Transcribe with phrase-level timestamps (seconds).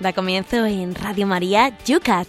[0.00, 2.28] Da comienzo en Radio María Yucat.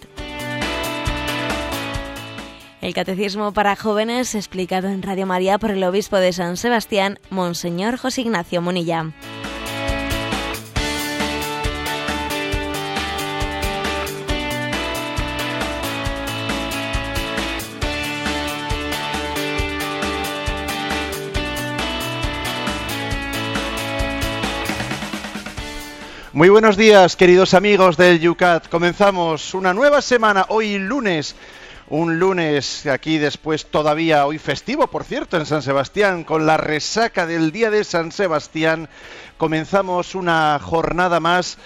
[2.80, 7.96] El Catecismo para Jóvenes explicado en Radio María por el Obispo de San Sebastián, Monseñor
[7.96, 9.12] José Ignacio Munilla.
[26.40, 28.70] Muy buenos días, queridos amigos del Yucat.
[28.70, 31.36] Comenzamos una nueva semana, hoy lunes.
[31.90, 37.26] Un lunes aquí después todavía hoy festivo, por cierto, en San Sebastián, con la resaca
[37.26, 38.88] del día de San Sebastián.
[39.36, 41.58] Comenzamos una jornada más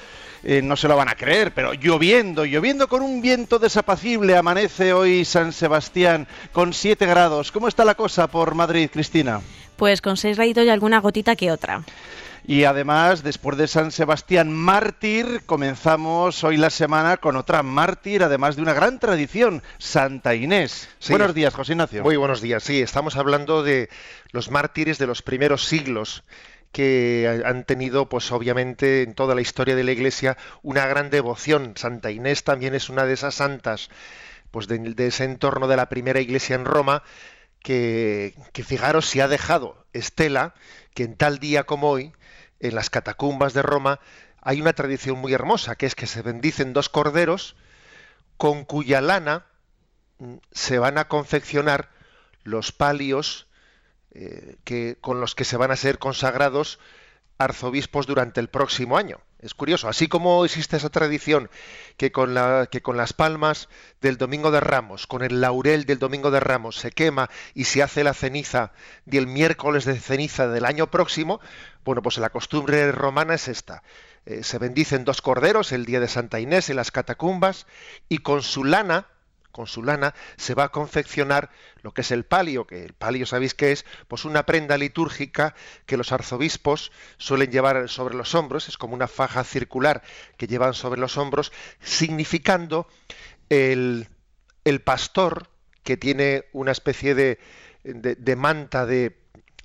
[0.43, 4.37] eh, no se lo van a creer, pero lloviendo, lloviendo con un viento desapacible.
[4.37, 7.53] Amanece hoy San Sebastián con 7 grados.
[7.53, 9.41] ¿Cómo está la cosa por Madrid, Cristina?
[9.77, 11.85] Pues con 6 graditos y alguna gotita que otra.
[12.47, 18.57] Y además, después de San Sebastián mártir, comenzamos hoy la semana con otra mártir, además
[18.57, 20.91] de una gran tradición, Santa Inés.
[21.09, 22.03] Buenos días, José Ignacio.
[22.03, 23.89] Muy buenos días, sí, estamos hablando de
[24.31, 26.23] los mártires de los primeros siglos
[26.71, 31.73] que han tenido, pues obviamente, en toda la historia de la Iglesia, una gran devoción.
[31.77, 33.89] Santa Inés también es una de esas santas,
[34.51, 37.05] pues de, de ese entorno de la primera Iglesia en Roma,
[37.63, 40.53] que, que fijaros si ha dejado Estela,
[40.93, 42.13] que en tal día como hoy,
[42.69, 44.01] en las catacumbas de Roma
[44.41, 47.57] hay una tradición muy hermosa, que es que se bendicen dos corderos
[48.37, 49.47] con cuya lana
[50.19, 51.91] mm, se van a confeccionar
[52.43, 53.47] los palios
[54.13, 56.79] eh, que, con los que se van a ser consagrados
[57.39, 59.21] arzobispos durante el próximo año.
[59.45, 61.51] Es curioso, así como existe esa tradición
[61.99, 63.69] que con, las palmas
[64.01, 67.83] del Domingo de Ramos, con el laurel del Domingo de Ramos se quema y se
[67.83, 68.73] hace la ceniza
[69.05, 71.43] del miércoles de ceniza del año próximo,
[71.85, 73.83] bueno, pues la costumbre romana es esta.
[74.25, 77.67] Eh, se bendicen dos corderos el día de Santa Inés en las catacumbas
[78.09, 79.09] y con su lana,
[79.55, 81.49] con su lana se va a confeccionar
[81.81, 85.55] lo que es el palio, que el palio sabéis que es pues una prenda litúrgica
[85.87, 90.03] que los arzobispos suelen llevar sobre los hombros, es como una faja circular
[90.37, 92.89] que llevan sobre los hombros, significando
[93.49, 94.09] el,
[94.65, 95.49] el pastor
[95.85, 97.39] que tiene una especie de,
[97.85, 99.24] de, de manta de,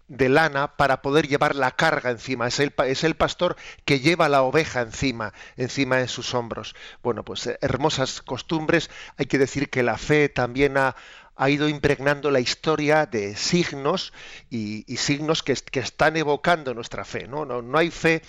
[0.09, 2.47] de lana para poder llevar la carga encima.
[2.47, 3.55] Es el, es el, pastor
[3.85, 6.75] que lleva la oveja encima, encima de sus hombros.
[7.01, 8.89] Bueno, pues eh, hermosas costumbres.
[9.17, 10.95] Hay que decir que la fe también ha,
[11.39, 14.11] ha ido impregnando la historia de signos
[14.50, 17.29] y, signos que, están evocando nuestra fe.
[17.29, 17.45] ¿no?
[17.45, 18.22] No, no hay fe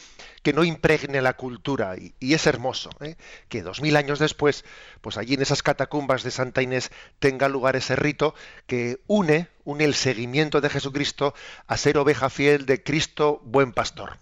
[0.44, 3.16] que no impregne la cultura y, y es hermoso ¿eh?
[3.48, 4.64] que dos mil años después,
[5.00, 8.32] pues allí en esas catacumbas de Santa Inés tenga lugar ese rito
[8.68, 11.34] que une, une el seguimiento de Jesucristo
[11.66, 14.18] a ser oveja fiel de Cristo, buen pastor.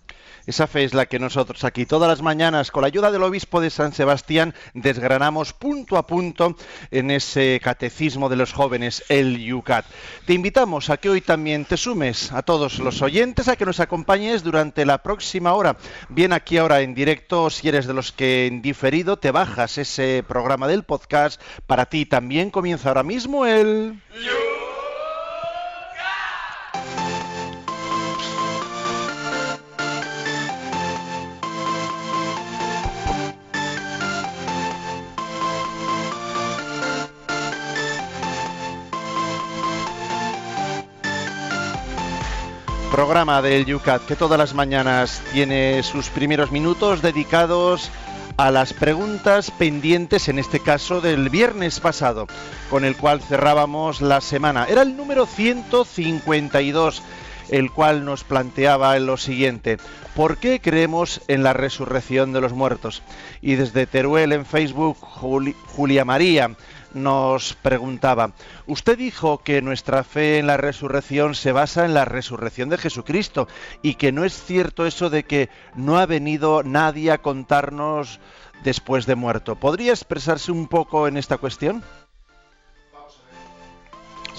[0.48, 3.60] Esa fe es la que nosotros aquí todas las mañanas, con la ayuda del obispo
[3.60, 6.56] de San Sebastián, desgranamos punto a punto
[6.90, 9.84] en ese catecismo de los jóvenes, el Yucat.
[10.24, 13.78] Te invitamos a que hoy también te sumes a todos los oyentes, a que nos
[13.78, 15.76] acompañes durante la próxima hora.
[16.08, 20.24] Bien aquí ahora en directo, si eres de los que en diferido te bajas ese
[20.26, 24.00] programa del podcast, para ti también comienza ahora mismo el...
[42.98, 47.92] programa del Yucat que todas las mañanas tiene sus primeros minutos dedicados
[48.36, 52.26] a las preguntas pendientes, en este caso del viernes pasado,
[52.68, 54.66] con el cual cerrábamos la semana.
[54.68, 57.04] Era el número 152,
[57.50, 59.78] el cual nos planteaba lo siguiente.
[60.16, 63.04] ¿Por qué creemos en la resurrección de los muertos?
[63.40, 66.50] Y desde Teruel en Facebook, Juli, Julia María
[67.02, 68.32] nos preguntaba,
[68.66, 73.48] usted dijo que nuestra fe en la resurrección se basa en la resurrección de Jesucristo
[73.82, 78.20] y que no es cierto eso de que no ha venido nadie a contarnos
[78.64, 79.56] después de muerto.
[79.56, 81.82] ¿Podría expresarse un poco en esta cuestión?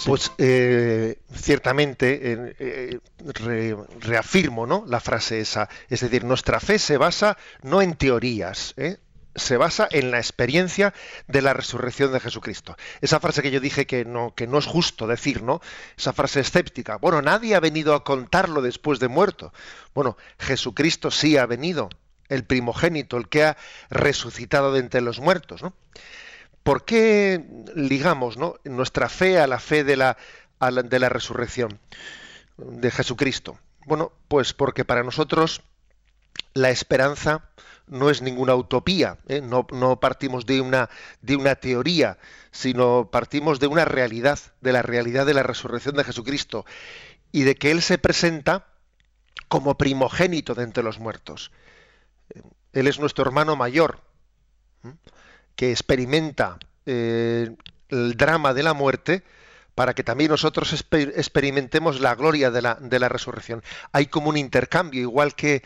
[0.06, 4.86] Pues eh, ciertamente eh, re, reafirmo ¿no?
[4.88, 5.68] la frase esa.
[5.90, 8.98] Es decir, nuestra fe se basa no en teorías, ¿eh?
[9.36, 10.94] Se basa en la experiencia
[11.28, 12.76] de la resurrección de Jesucristo.
[13.02, 15.62] Esa frase que yo dije que no, que no es justo decir, ¿no?
[15.98, 16.98] Esa frase escéptica.
[16.98, 19.54] Bueno, nadie ha venido a contarlo después de muerto.
[19.94, 21.90] Bueno, Jesucristo sí ha venido,
[22.28, 23.58] el primogénito, el que ha
[23.90, 25.74] resucitado de entre los muertos, ¿no?
[26.64, 27.44] ¿Por qué
[27.76, 28.56] ligamos ¿no?
[28.64, 30.18] nuestra fe a la fe de la,
[30.60, 31.80] de la resurrección
[32.58, 33.58] de Jesucristo?
[33.86, 35.62] Bueno, pues porque para nosotros
[36.54, 37.50] la esperanza
[37.90, 39.42] no es ninguna utopía, ¿eh?
[39.42, 39.66] no,
[40.00, 40.90] partimos de una,
[41.22, 42.18] de una teoría,
[42.52, 46.66] sino partimos de una realidad, de la realidad de la resurrección de Jesucristo
[47.32, 48.68] y de que Él se presenta
[49.48, 51.52] como primogénito de entre los muertos.
[52.74, 54.00] Él es nuestro hermano mayor,
[55.56, 57.56] que experimenta eh,
[57.90, 59.24] el drama de la muerte
[59.80, 63.64] para que también nosotros experimentemos la gloria de la, resurrección.
[63.94, 65.64] Hay como un intercambio, igual que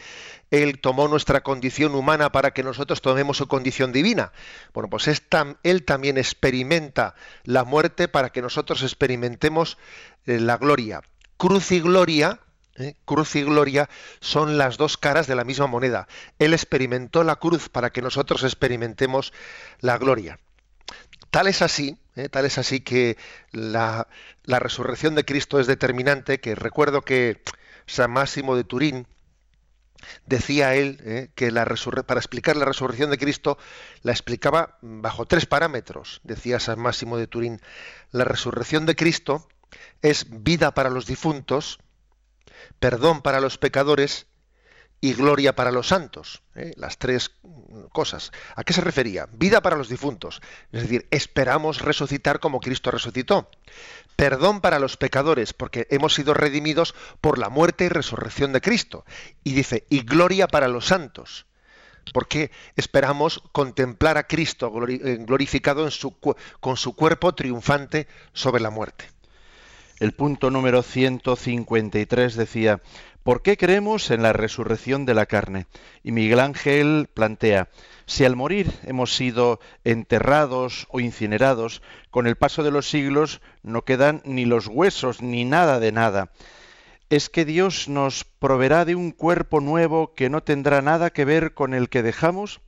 [0.52, 4.32] Él tomó nuestra condición humana para que nosotros tomemos su condición divina.
[4.72, 9.80] Bueno, pues Él también experimenta la muerte para que nosotros experimentemos
[10.28, 11.02] eh, la gloria.
[11.38, 12.40] Cruz y gloria
[12.76, 12.94] ¿eh?
[13.06, 13.90] cruz y gloria
[14.20, 16.08] son las dos caras de la misma moneda.
[16.38, 19.34] Él experimentó la cruz para que nosotros experimentemos
[19.80, 20.38] la gloria.
[21.34, 22.30] Tal es así, ¿eh?
[22.30, 23.18] tal es así que
[23.52, 24.08] la,
[24.46, 27.42] resurrección de Cristo es determinante, que recuerdo que
[27.88, 29.08] San Máximo de Turín
[30.28, 31.32] decía él ¿eh?
[31.34, 33.58] que para explicar la resurrección de Cristo
[34.04, 37.62] la explicaba bajo tres parámetros, decía San Máximo de Turín.
[38.12, 39.48] La resurrección de Cristo
[40.04, 41.80] es vida para los difuntos,
[42.78, 44.28] perdón para los pecadores
[45.04, 46.44] y gloria para los santos.
[46.56, 46.72] ¿eh?
[46.78, 47.32] Las tres
[47.92, 48.32] cosas.
[48.56, 49.28] ¿A qué se refería?
[49.34, 50.42] Vida para los difuntos.
[50.72, 53.52] Es decir, esperamos resucitar como Cristo resucitó.
[54.16, 59.04] Perdón para los pecadores, porque hemos sido redimidos por la muerte y resurrección de Cristo.
[59.44, 61.48] Y dice, y gloria para los santos.
[62.14, 66.16] Porque esperamos contemplar a Cristo eh, glorificado en su,
[66.62, 69.10] con su cuerpo triunfante sobre la muerte.
[70.00, 72.82] El punto número 153 decía,
[73.24, 75.66] ¿por qué creemos en la resurrección de la carne?
[76.04, 77.70] Y Miguel Ángel plantea,
[78.06, 81.82] si al morir hemos sido enterrados o incinerados,
[82.12, 86.32] con el paso de los siglos no quedan ni los huesos ni nada de nada.
[87.10, 91.54] ¿Es que Dios nos proveerá de un cuerpo nuevo que no tendrá nada que ver
[91.54, 92.60] con el que dejamos?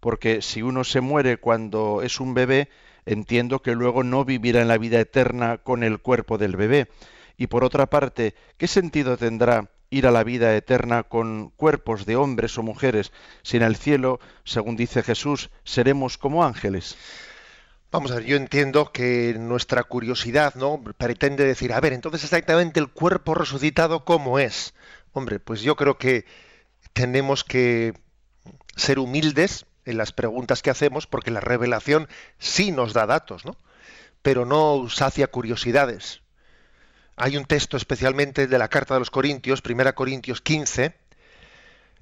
[0.00, 2.68] Porque si uno se muere cuando es un bebé,
[3.06, 6.88] entiendo que luego no vivirá en la vida eterna con el cuerpo del bebé.
[7.36, 12.16] Y por otra parte, ¿qué sentido tendrá ir a la vida eterna con cuerpos de
[12.16, 13.12] hombres o mujeres
[13.42, 16.96] si en el cielo, según dice Jesús, seremos como ángeles?
[17.90, 20.82] Vamos a ver, yo entiendo que nuestra curiosidad, ¿no?
[20.98, 24.74] pretende decir, a ver, entonces exactamente el cuerpo resucitado cómo es.
[25.12, 26.24] Hombre, pues yo creo que
[26.92, 27.94] tenemos que
[28.74, 32.08] ser humildes en las preguntas que hacemos, porque la revelación
[32.38, 33.56] sí nos da datos, ¿no?
[34.22, 36.23] pero no sacia curiosidades.
[37.16, 40.94] Hay un texto especialmente de la carta de los Corintios, 1 Corintios 15,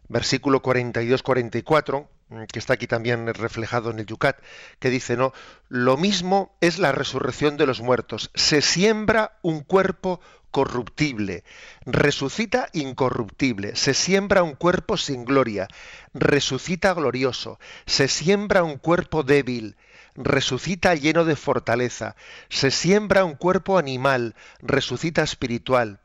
[0.09, 2.07] versículo 42-44,
[2.51, 4.39] que está aquí también reflejado en el Yucat,
[4.79, 5.33] que dice, no,
[5.69, 8.31] lo mismo es la resurrección de los muertos.
[8.35, 10.21] Se siembra un cuerpo
[10.51, 11.45] corruptible,
[11.85, 15.69] resucita incorruptible, se siembra un cuerpo sin gloria,
[16.15, 19.77] resucita glorioso, se siembra un cuerpo débil,
[20.15, 22.17] resucita lleno de fortaleza,
[22.49, 26.01] se siembra un cuerpo animal, resucita espiritual.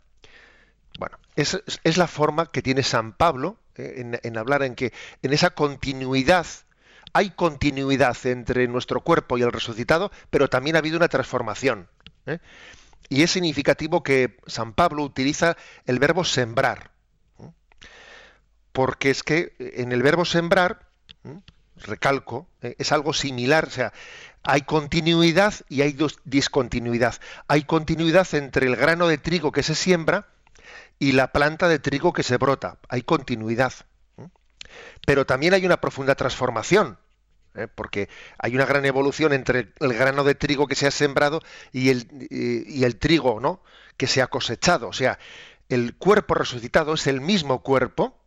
[1.00, 5.33] Bueno, es, es la forma que tiene San Pablo eh, en, hablar en que en
[5.33, 6.48] esa continuidad,
[7.13, 11.87] hay continuidad entre nuestro cuerpo y el resucitado, pero también ha habido una transformación.
[12.26, 12.40] ¿eh?
[13.09, 16.92] Y es significativo que San Pablo utiliza el verbo sembrar,
[18.71, 20.87] porque es que en el verbo sembrar,
[21.81, 23.94] recalco, eh, es algo similar, o sea,
[24.44, 27.16] hay continuidad y hay discontinuidad.
[27.48, 30.28] Hay continuidad entre el grano de trigo que se siembra
[31.00, 32.78] y la planta de trigo que se brota.
[32.88, 33.74] Hay continuidad.
[35.06, 36.98] Pero también hay una profunda transformación.
[37.57, 37.68] ¿eh?
[37.68, 38.07] porque
[38.38, 41.42] hay una gran evolución entre el grano de trigo que se ha sembrado
[41.72, 43.62] y el, y, el trigo ¿no?
[43.98, 44.88] que se ha cosechado.
[44.88, 45.19] O sea,
[45.68, 48.18] el cuerpo resucitado es el mismo cuerpo,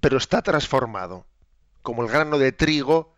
[0.00, 1.26] pero está transformado.
[1.88, 3.14] Como el grano de trigo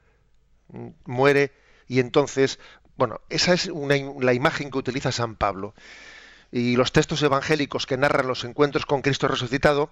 [0.69, 1.53] mm, muere
[1.89, 2.61] y entonces,
[2.97, 5.75] bueno, esa es la imagen que utiliza San Pablo.
[6.53, 9.91] Y los textos evangélicos que narran los encuentros con Cristo resucitado,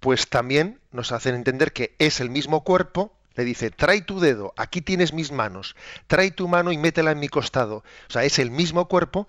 [0.00, 4.52] pues también nos hacen entender que es el mismo cuerpo, le dice, trae tu dedo,
[4.58, 5.74] aquí tienes mis manos,
[6.08, 7.76] trae tu mano y métela en mi costado.
[7.76, 9.26] O sea, es el mismo cuerpo,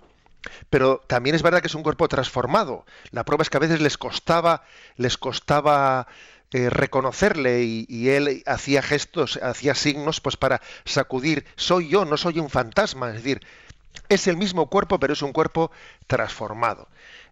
[0.69, 2.85] pero también es verdad que es un cuerpo transformado.
[3.11, 4.63] La prueba es que a veces les costaba,
[4.97, 6.07] les costaba
[6.51, 12.39] eh, reconocerle y, él hacía gestos, hacía signos, pues para sacudir, soy yo, no soy
[12.39, 13.09] un fantasma.
[13.09, 13.41] Es decir,
[14.09, 15.71] es el mismo cuerpo, pero es un cuerpo
[16.07, 16.87] transformado.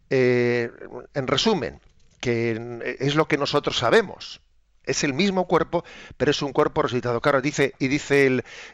[0.10, 0.72] Eh,
[1.14, 1.82] en resumen,
[2.20, 4.42] que es lo que nosotros sabemos
[4.88, 5.84] es el mismo cuerpo,
[6.18, 7.22] pero es un cuerpo resucitado.
[7.22, 8.26] Claro, dice, y dice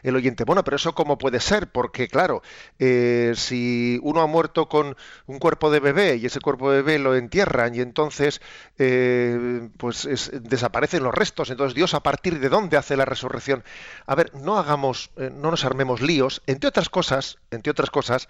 [0.02, 2.42] el, oyente, bueno, pero eso cómo puede ser, porque claro,
[2.78, 6.98] eh, si uno ha muerto con un cuerpo de bebé y ese cuerpo de bebé
[6.98, 8.40] lo entierran y entonces
[8.78, 13.64] eh, pues desaparecen los restos, entonces Dios a partir de dónde hace la resurrección.
[14.06, 18.28] A ver, no hagamos, eh, no nos armemos líos, entre otras cosas, entre otras cosas,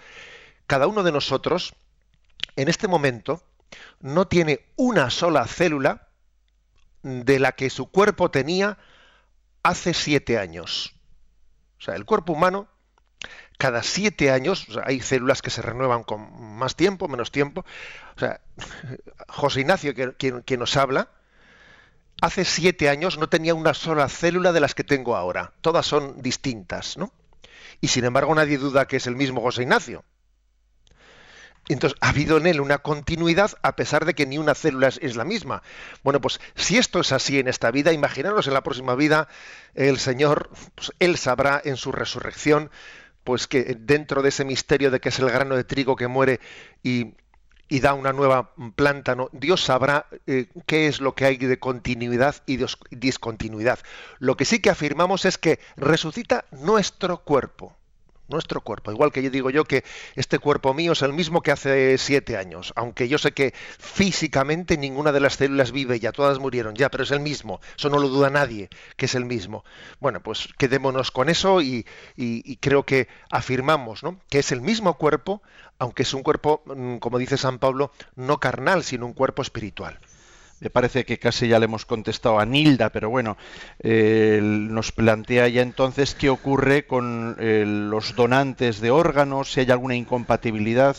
[0.67, 1.75] cada uno de nosotros
[2.57, 3.43] en este momento
[4.01, 6.09] no tiene una sola célula
[7.05, 8.79] de la que su cuerpo tenía
[9.63, 10.97] hace siete años.
[11.79, 12.67] O sea, el cuerpo humano,
[13.59, 17.65] cada siete años, hay células que se renuevan con más tiempo, menos tiempo.
[18.17, 18.41] O sea,
[19.29, 21.11] José Ignacio, quien, quien nos habla,
[22.23, 25.53] hace siete años no tenía una sola célula de las que tengo ahora.
[25.61, 27.13] Todas son distintas, ¿no?
[27.83, 30.05] Y sin embargo nadie duda que es el mismo José Ignacio.
[31.69, 35.17] Entonces, ha habido en él una continuidad a pesar de que ni una célula es,
[35.17, 35.63] la misma.
[36.03, 39.29] Bueno, pues si esto es así en esta vida, imaginaros en la próxima vida,
[39.75, 42.71] el Señor, pues, Él sabrá en su resurrección,
[43.25, 46.41] pues que dentro de ese misterio de que es el grano de trigo que muere
[46.83, 47.15] y,
[47.81, 49.17] da una nueva planta.
[49.33, 53.81] Dios sabrá eh, qué es lo que hay de continuidad y discontinuidad.
[54.21, 57.75] Lo que sí que afirmamos es que resucita nuestro cuerpo
[58.29, 58.91] nuestro cuerpo.
[58.91, 62.37] Igual que yo digo yo que este cuerpo mío es el mismo que hace siete
[62.37, 66.91] años, aunque yo sé que físicamente ninguna de las células vive ya, todas murieron ya,
[66.91, 69.65] pero es el mismo, eso no lo duda nadie, que es el mismo.
[70.01, 71.87] Bueno, pues quedémonos con eso y,
[72.61, 74.19] creo que afirmamos ¿no?
[74.31, 75.43] que es el mismo cuerpo,
[75.79, 79.99] aunque es un cuerpo, mm, como dice San Pablo, no carnal, sino un cuerpo espiritual.
[80.65, 83.37] Me parece que casi ya le hemos contestado a Nilda, pero bueno,
[83.81, 89.71] eh, nos plantea ya entonces qué ocurre con eh, los donantes de órganos, si hay
[89.71, 90.97] alguna incompatibilidad.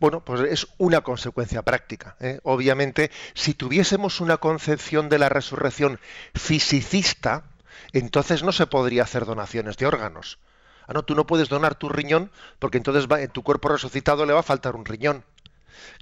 [0.00, 2.16] Bueno, pues es una consecuencia práctica.
[2.20, 2.40] ¿eh?
[2.42, 6.00] Obviamente, si tuviésemos una concepción de la resurrección
[6.34, 7.44] fisicista,
[7.92, 10.38] entonces no se podría hacer donaciones de órganos.
[10.86, 14.24] Ah, no, tú no puedes donar tu riñón porque entonces va, en tu cuerpo resucitado
[14.24, 15.22] le va a faltar un riñón.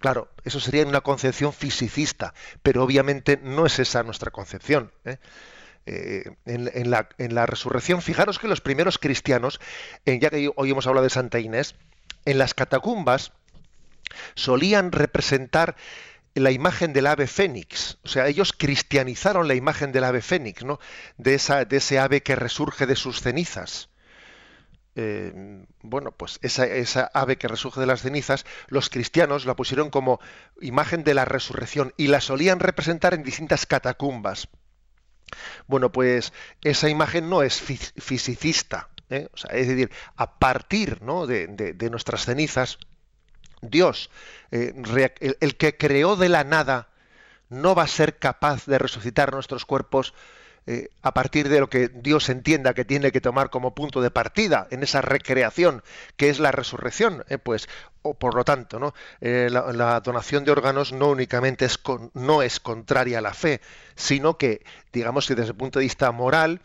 [0.00, 4.92] Claro, eso sería una concepción fisicista, pero obviamente no es esa nuestra concepción.
[5.04, 5.18] ¿eh?
[5.86, 9.60] Eh, en, la, resurrección, fijaros que los primeros cristianos,
[10.06, 11.74] ya que hoy hemos hablado de Santa Inés,
[12.24, 13.32] en las catacumbas
[14.34, 15.76] solían representar
[16.34, 17.98] la imagen del ave fénix.
[18.02, 20.80] O sea, ellos cristianizaron la imagen del ave fénix, ¿no?
[21.16, 23.88] De, ese ave que resurge de sus cenizas.
[24.96, 25.32] Eh,
[25.82, 30.20] bueno, pues esa, ave que resurge de las cenizas, los cristianos la pusieron como
[30.60, 34.48] imagen de la resurrección y la solían representar en distintas catacumbas.
[35.66, 36.32] Bueno, pues
[36.62, 39.28] esa imagen no es fisicista, ¿eh?
[39.50, 42.78] es decir, a partir de, nuestras cenizas,
[43.62, 44.10] Dios,
[44.52, 44.74] eh,
[45.40, 46.90] el que creó de la nada,
[47.48, 50.14] no va a ser capaz de resucitar nuestros cuerpos
[50.66, 54.10] eh, a partir de lo que Dios entienda que tiene que tomar como punto de
[54.10, 55.82] partida en esa recreación
[56.16, 57.68] que es la resurrección, eh, pues,
[58.00, 58.94] o por lo tanto, ¿no?
[59.20, 61.78] Eh, la, donación de órganos no únicamente es
[62.14, 63.60] no es contraria a la fe,
[63.94, 66.62] sino que, digamos que desde el punto de vista moral,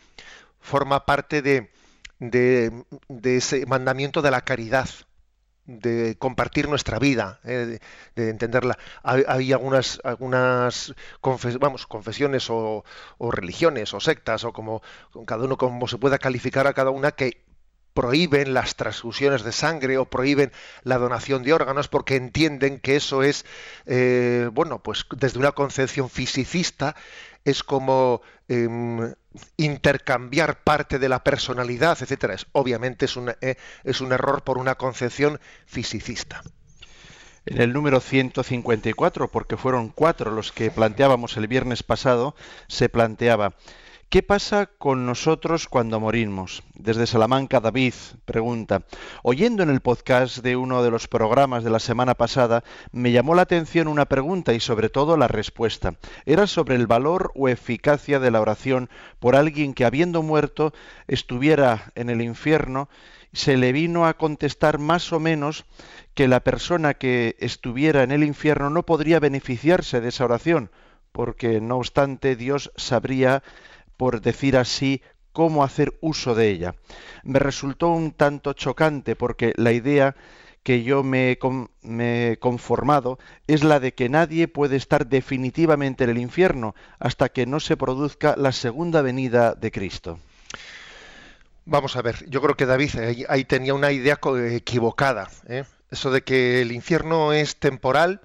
[0.61, 1.69] forma parte de,
[2.19, 4.89] de ese mandamiento de la caridad,
[5.69, 7.79] de compartir nuestra vida, eh,
[8.15, 8.77] de, entenderla.
[9.03, 10.95] Hay, algunas, algunas
[11.59, 12.83] vamos, confesiones o,
[13.19, 14.81] religiones o sectas o como
[15.25, 17.43] cada uno como se pueda calificar a cada una que
[17.93, 20.51] prohíben las transfusiones de sangre o prohíben
[20.83, 23.45] la donación de órganos porque entienden que eso es,
[23.85, 26.95] eh, bueno, pues desde una concepción fisicista
[27.45, 29.13] es como em,
[29.57, 32.33] intercambiar parte de la personalidad, etcétera.
[32.33, 36.41] Es, obviamente es un, eh, es un error por una concepción fisicista.
[37.45, 42.35] En el número 154, porque fueron cuatro los que planteábamos el viernes pasado,
[42.67, 43.55] se planteaba
[44.09, 46.63] ¿Qué pasa con nosotros cuando morimos?
[46.73, 47.93] Desde Salamanca, David
[48.25, 48.81] pregunta,
[49.21, 53.35] oyendo en el podcast de uno de los programas de la semana pasada, me llamó
[53.35, 55.93] la atención una pregunta y sobre todo la respuesta.
[56.25, 58.89] Era sobre el valor o eficacia de la oración
[59.19, 60.73] por alguien que habiendo muerto
[61.07, 62.89] estuviera en el infierno.
[63.31, 65.65] Se le vino a contestar más o menos
[66.15, 70.71] que la persona que estuviera en el infierno no podría beneficiarse de esa oración,
[71.11, 73.43] porque no obstante Dios sabría
[73.99, 75.01] por decir así,
[75.33, 76.73] cómo hacer uso de ella.
[77.23, 80.15] Me resultó un tanto chocante porque la idea
[80.63, 81.37] que yo me,
[81.83, 87.45] he conformado es la de que nadie puede estar definitivamente en el infierno hasta que
[87.45, 90.17] no se produzca la segunda venida de Cristo.
[91.65, 94.17] Vamos a ver, yo creo que David ahí, tenía una idea
[94.49, 95.27] equivocada.
[95.49, 95.65] ¿eh?
[95.91, 98.21] Eso de que el infierno es temporal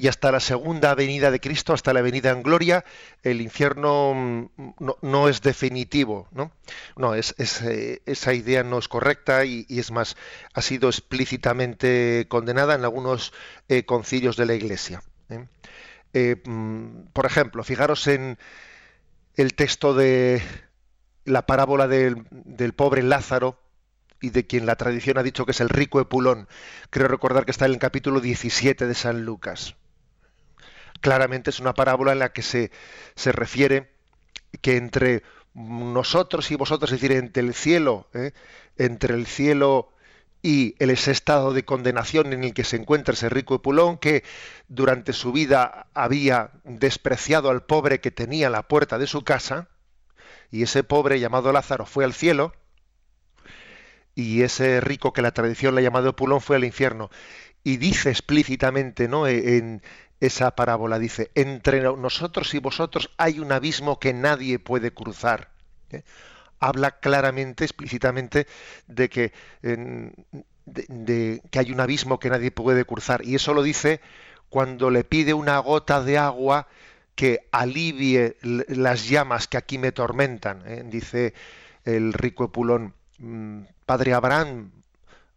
[0.00, 2.86] y hasta la segunda venida de Cristo, hasta la venida en gloria,
[3.22, 6.52] el infierno mm, no, es definitivo, ¿no?
[6.96, 10.16] No, es, eh, esa idea no es correcta y, es más,
[10.54, 13.34] ha sido explícitamente condenada en algunos
[13.68, 15.02] eh, concilios de la Iglesia.
[15.28, 16.36] ¿eh?
[16.46, 18.38] Mm, por ejemplo, fijaros en
[19.36, 20.40] el texto de
[21.26, 23.60] la parábola del, del pobre Lázaro,
[24.22, 26.48] y de quien la tradición ha dicho que es el rico Epulón.
[26.88, 29.76] Creo recordar que está en el capítulo 17 de San Lucas.
[31.00, 32.70] Claramente es una parábola en la que se,
[33.14, 33.90] se refiere
[34.60, 35.22] que entre
[35.54, 38.32] nosotros y vosotros, es decir, entre el cielo, ¿eh?
[38.76, 39.92] entre el cielo
[40.42, 44.24] y el ese estado de condenación en el que se encuentra ese rico Epulón, que
[44.68, 49.68] durante su vida había despreciado al pobre que tenía la puerta de su casa,
[50.50, 52.54] y ese pobre llamado Lázaro fue al cielo,
[54.14, 57.10] y ese rico que la tradición le ha llamado Pulón fue al infierno.
[57.62, 59.26] Y dice explícitamente, ¿no?
[59.26, 59.82] En
[60.20, 65.50] esa parábola, dice, entre nosotros y vosotros hay un abismo que nadie puede cruzar.
[65.90, 66.02] ¿eh?
[66.58, 68.46] Habla claramente, explícitamente,
[68.86, 73.24] de que, de que hay un abismo que nadie puede cruzar.
[73.24, 74.02] Y eso lo dice
[74.50, 76.68] cuando le pide una gota de agua
[77.14, 80.62] que alivie las llamas que aquí me tormentan.
[80.66, 80.82] ¿eh?
[80.84, 81.32] Dice
[81.84, 84.70] el rico Epulón, mm, Padre Abraham,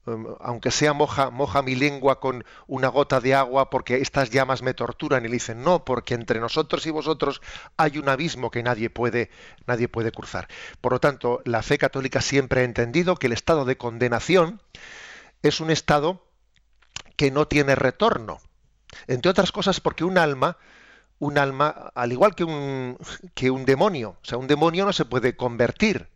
[0.05, 4.73] aunque sea moja, moja mi lengua con una gota de agua porque estas llamas me
[4.73, 5.23] torturan.
[5.23, 7.41] Y le dicen, no, porque entre nosotros y vosotros
[7.77, 9.29] hay un abismo que nadie puede,
[9.65, 10.47] nadie puede cruzar.
[10.81, 14.61] Por lo tanto, la fe católica siempre ha entendido que el estado de condenación
[15.41, 16.25] es un estado
[17.15, 18.39] que no tiene retorno.
[19.07, 20.57] Entre otras cosas porque un alma,
[21.19, 22.97] un alma, al igual que un,
[23.33, 26.09] que un demonio, o sea, un demonio no se puede convertir,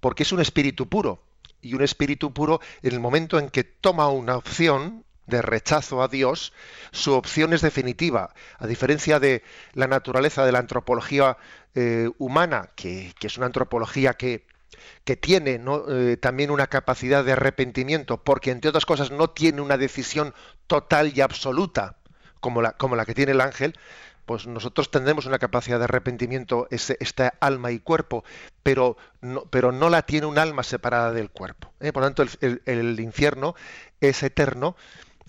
[0.00, 1.27] porque es un espíritu puro
[1.60, 6.08] y un espíritu puro, en el momento en que toma una opción de rechazo a
[6.08, 6.52] Dios,
[6.90, 8.34] su opción es definitiva.
[8.58, 9.42] A diferencia de
[9.74, 11.36] la naturaleza de la antropología
[11.74, 14.46] eh, humana, que, es una antropología que,
[15.04, 19.76] que tiene eh, también una capacidad de arrepentimiento, porque entre otras cosas no tiene una
[19.76, 20.34] decisión
[20.66, 21.98] total y absoluta
[22.40, 23.74] como la, como la que tiene el ángel,
[24.28, 28.24] pues nosotros tendremos una capacidad de arrepentimiento, ese, esta alma y cuerpo,
[28.62, 31.72] pero no, pero no la tiene un alma separada del cuerpo.
[31.80, 31.94] ¿eh?
[31.94, 32.24] Por lo tanto,
[32.66, 33.54] el, infierno
[34.02, 34.76] es eterno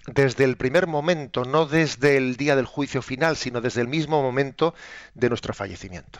[0.05, 4.21] desde el primer momento, no desde el día del juicio final, sino desde el mismo
[4.21, 4.75] momento
[5.13, 6.19] de nuestro fallecimiento.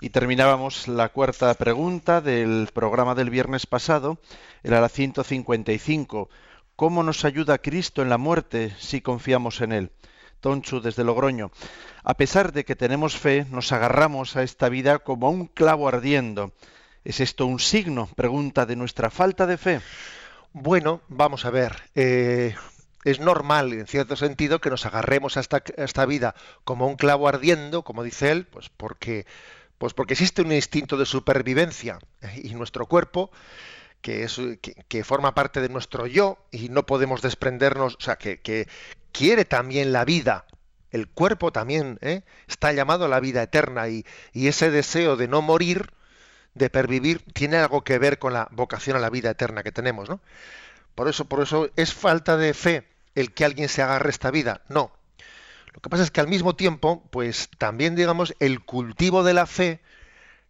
[0.00, 4.18] Y terminábamos la cuarta pregunta del programa del viernes pasado,
[4.64, 6.28] era la 155.
[6.74, 9.92] ¿Cómo nos ayuda Cristo en la muerte si confiamos en Él?
[10.40, 11.50] Tonchu desde Logroño.
[12.02, 15.88] A pesar de que tenemos fe, nos agarramos a esta vida como a un clavo
[15.88, 16.52] ardiendo.
[17.04, 19.80] ¿Es esto un signo, pregunta, de nuestra falta de fe?
[20.52, 21.76] Bueno, vamos a ver.
[21.94, 22.54] Eh,
[23.04, 27.82] es normal, en cierto sentido, que nos agarremos a esta, vida como un clavo ardiendo,
[27.82, 29.26] como dice él, pues porque,
[29.78, 33.30] pues porque existe un instinto de supervivencia eh, y nuestro cuerpo
[34.02, 34.38] que, es,
[34.88, 38.66] que, forma parte de nuestro yo y no podemos desprendernos, o sea, que
[39.12, 40.46] quiere también la vida.
[40.90, 42.22] El cuerpo también ¿eh?
[42.48, 45.92] está llamado a la vida eterna y, ese deseo de no morir,
[46.54, 50.08] de pervivir, tiene algo que ver con la vocación a la vida eterna que tenemos,
[50.08, 50.20] ¿no?
[50.94, 54.62] Por eso, por eso es falta de fe el que alguien se agarre esta vida.
[54.68, 54.92] No.
[55.72, 59.46] Lo que pasa es que al mismo tiempo, pues también digamos el cultivo de la
[59.46, 59.80] fe,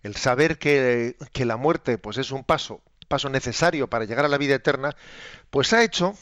[0.03, 4.29] el saber que, que la muerte, pues es un paso paso necesario para llegar a
[4.29, 4.95] la vida eterna,
[5.51, 6.15] pues ha hecho,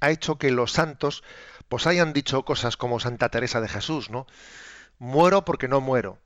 [0.00, 1.24] ha hecho que los santos
[1.70, 4.26] pues hayan dicho cosas como Santa Teresa de Jesús, ¿no?
[4.98, 6.18] Muero porque no muero.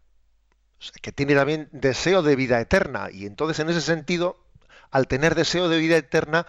[1.03, 3.11] que tiene también deseo de vida eterna.
[3.13, 4.43] Y entonces, en ese sentido,
[4.91, 6.47] al tener deseo de vida eterna,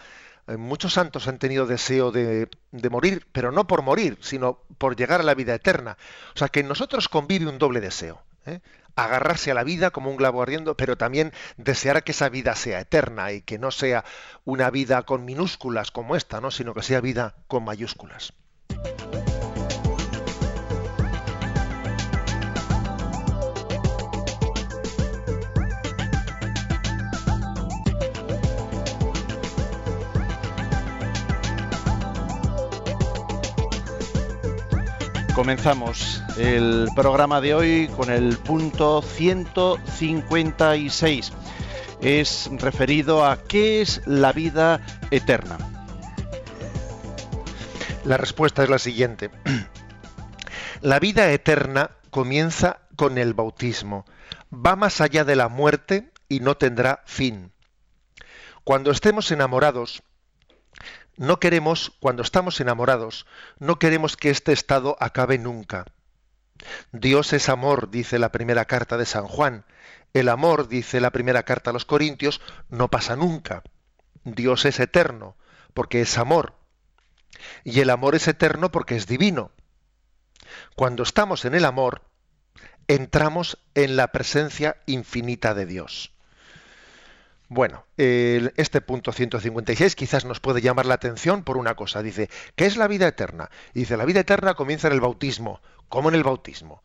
[0.48, 2.48] eh, muchos santos han tenido deseo de,
[2.90, 5.98] morir, pero no por morir, sino por llegar a la vida eterna.
[6.34, 8.24] O sea que en nosotros convive un doble deseo.
[8.46, 8.62] ¿eh?
[8.96, 12.80] agarrarse a la vida como un clavo ardiendo, pero también desear que esa vida sea
[12.80, 14.06] eterna y que no sea
[14.46, 16.50] una vida con minúsculas como esta, ¿no?
[16.50, 18.34] sino que sea vida con mayúsculas.
[35.36, 41.34] Comenzamos el programa de hoy con el punto 156.
[42.00, 44.80] Es referido a qué es la vida
[45.12, 45.75] eterna.
[48.06, 49.32] La respuesta es la siguiente.
[50.82, 54.06] La vida eterna comienza con el bautismo.
[54.54, 57.52] Va más allá de la muerte y no tendrá fin.
[58.64, 60.04] Cuando estemos enamorados,
[61.18, 63.26] no queremos, cuando estamos enamorados,
[63.58, 65.86] no queremos que este estado acabe nunca.
[66.92, 69.66] Dios es amor, dice la primera carta de San Juan.
[70.14, 72.40] El amor, dice la primera carta a los Corintios,
[72.70, 73.64] no pasa nunca.
[74.24, 75.36] Dios es eterno,
[75.74, 76.54] porque es amor.
[77.64, 79.52] Y el amor es eterno porque es divino.
[80.76, 82.02] Cuando estamos en el amor,
[82.88, 86.12] entramos en la presencia infinita de Dios.
[87.48, 92.02] Bueno, este punto 156 quizás nos puede llamar la atención por una cosa.
[92.02, 93.50] Dice, ¿qué es la vida eterna?
[93.74, 95.62] Y dice, la vida eterna comienza en el bautismo.
[95.88, 96.84] ¿Cómo en el bautismo?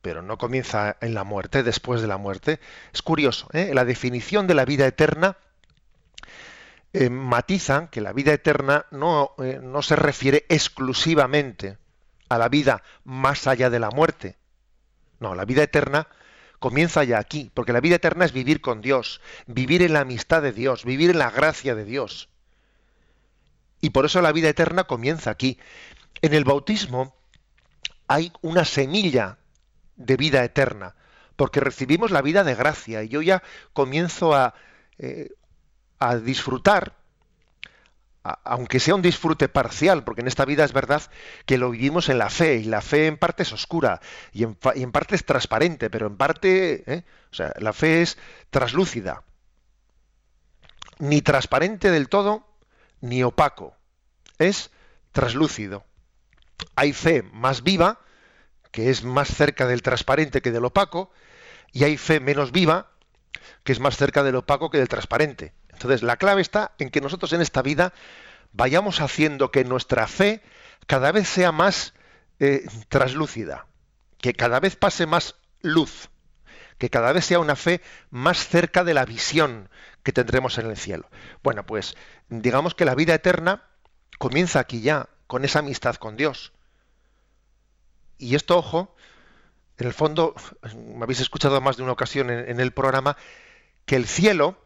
[0.00, 2.60] Pero no comienza en la muerte, después de la muerte.
[2.94, 3.72] Es curioso, ¿eh?
[3.74, 5.36] la definición de la vida eterna
[6.92, 11.78] eh, matiza que la vida eterna no, eh, no se refiere exclusivamente
[12.28, 14.38] a la vida más allá de la muerte.
[15.20, 16.08] No, la vida eterna
[16.58, 20.42] comienza ya aquí, porque la vida eterna es vivir con Dios, vivir en la amistad
[20.42, 22.28] de Dios, vivir en la gracia de Dios.
[23.80, 25.58] Y por eso la vida eterna comienza aquí.
[26.22, 27.16] En el bautismo
[28.08, 29.38] hay una semilla
[29.96, 30.96] de vida eterna,
[31.36, 34.54] porque recibimos la vida de gracia y yo ya comienzo a,
[34.98, 35.30] eh,
[36.00, 37.00] a disfrutar
[38.22, 41.02] aunque sea un disfrute parcial, porque en esta vida es verdad
[41.46, 44.00] que lo vivimos en la fe, y la fe en parte es oscura,
[44.32, 44.54] y en,
[44.92, 47.04] parte es transparente, pero en parte, ¿eh?
[47.32, 48.18] o sea, la fe es
[48.50, 49.22] traslúcida,
[50.98, 52.46] ni transparente del todo,
[53.00, 53.74] ni opaco,
[54.38, 54.70] es
[55.12, 55.84] traslúcido.
[56.76, 58.00] Hay fe más viva,
[58.70, 61.10] que es más cerca del transparente que del opaco,
[61.72, 62.90] y hay fe menos viva,
[63.64, 65.54] que es más cerca del opaco que del transparente.
[65.80, 67.94] Entonces, la clave está en que nosotros en esta vida
[68.52, 70.42] vayamos haciendo que nuestra fe
[70.86, 71.94] cada vez sea más
[72.38, 73.64] eh, traslúcida,
[74.18, 76.10] que cada vez pase más luz,
[76.76, 79.70] que cada vez sea una fe más cerca de la visión
[80.02, 81.08] que tendremos en el cielo.
[81.42, 81.96] Bueno, pues
[82.28, 83.62] digamos que la vida eterna
[84.18, 86.52] comienza aquí ya, con esa amistad con Dios.
[88.18, 88.94] Y esto, ojo,
[89.78, 90.34] en el fondo,
[90.74, 93.16] me habéis escuchado más de una ocasión en el programa,
[93.86, 94.58] que el cielo,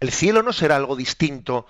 [0.00, 1.66] el cielo no será algo distinto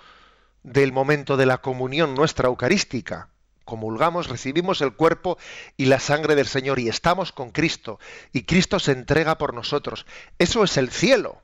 [0.63, 3.29] del momento de la comunión nuestra eucarística.
[3.65, 5.37] Comulgamos, recibimos el cuerpo
[5.77, 7.99] y la sangre del Señor y estamos con Cristo
[8.31, 10.05] y Cristo se entrega por nosotros.
[10.37, 11.41] Eso es el cielo.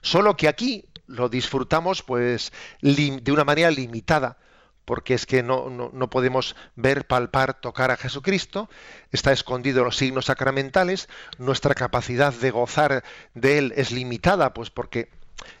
[0.00, 4.38] Solo que aquí lo disfrutamos pues de una manera limitada,
[4.84, 8.68] porque es que no, no, podemos ver, palpar, tocar a Jesucristo,
[9.10, 13.04] está escondido en los signos sacramentales, nuestra capacidad de gozar
[13.34, 15.10] de Él es limitada, pues porque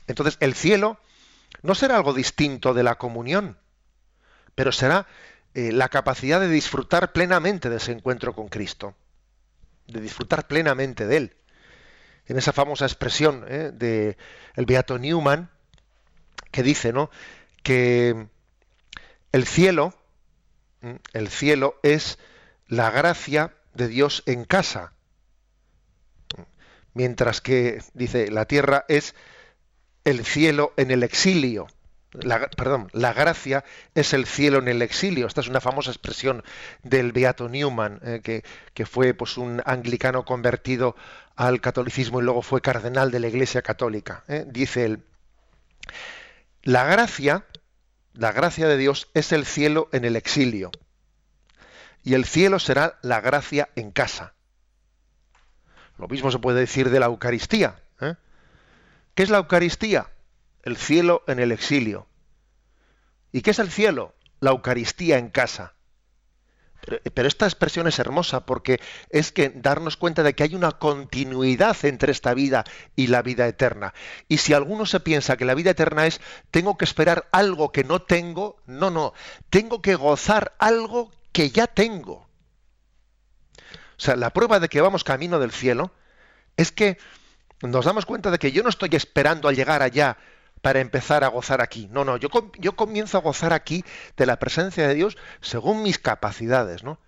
[0.06, 0.98] entonces el cielo
[1.62, 3.58] no será algo distinto de la comunión,
[4.54, 5.06] pero será
[5.54, 8.94] eh, la capacidad de disfrutar plenamente de ese encuentro con Cristo,
[9.86, 11.36] de disfrutar plenamente de Él.
[12.26, 14.16] En esa famosa expresión eh, de
[14.56, 15.50] el Beato Newman,
[16.50, 17.10] que dice, ¿no?
[17.62, 18.28] que
[19.32, 19.94] el cielo,
[21.12, 22.18] el cielo es
[22.68, 24.92] la gracia de Dios en casa,
[26.92, 29.14] mientras que, dice, la tierra es
[30.04, 31.66] el cielo en el exilio.
[32.12, 33.64] La, perdón, la gracia
[33.94, 35.26] es el cielo en el exilio.
[35.26, 36.44] Esta es una famosa expresión
[36.84, 40.94] del Beato Newman, eh, que, fue pues, un anglicano convertido
[41.34, 44.22] al catolicismo y luego fue cardenal de la Iglesia Católica.
[44.28, 44.44] Eh.
[44.46, 45.02] Dice él,
[46.62, 47.44] la gracia,
[48.12, 50.70] la gracia de Dios es el cielo en el exilio.
[52.04, 54.34] Y el cielo será la gracia en casa.
[55.98, 57.76] Lo mismo se puede decir de la Eucaristía.
[58.00, 58.14] ¿eh?
[59.14, 60.10] ¿Qué es la Eucaristía?
[60.62, 62.06] El cielo en el exilio.
[63.32, 64.14] ¿Y qué es el cielo?
[64.40, 65.74] La Eucaristía en casa.
[67.14, 71.76] Pero, esta expresión es hermosa porque es que darnos cuenta de que hay una continuidad
[71.84, 73.94] entre esta vida y la vida eterna.
[74.28, 77.84] Y si alguno se piensa que la vida eterna es tengo que esperar algo que
[77.84, 79.14] no tengo, no, no,
[79.48, 82.28] tengo que gozar algo que ya tengo.
[83.96, 85.90] O sea, la prueba de que vamos camino del cielo
[86.56, 86.98] es que
[87.70, 90.16] nos damos cuenta de que yo no estoy esperando a llegar allá
[90.60, 91.88] para empezar a gozar aquí.
[91.90, 93.84] No, no, yo, yo comienzo a gozar aquí
[94.16, 96.98] de la presencia de Dios según mis capacidades, ¿no?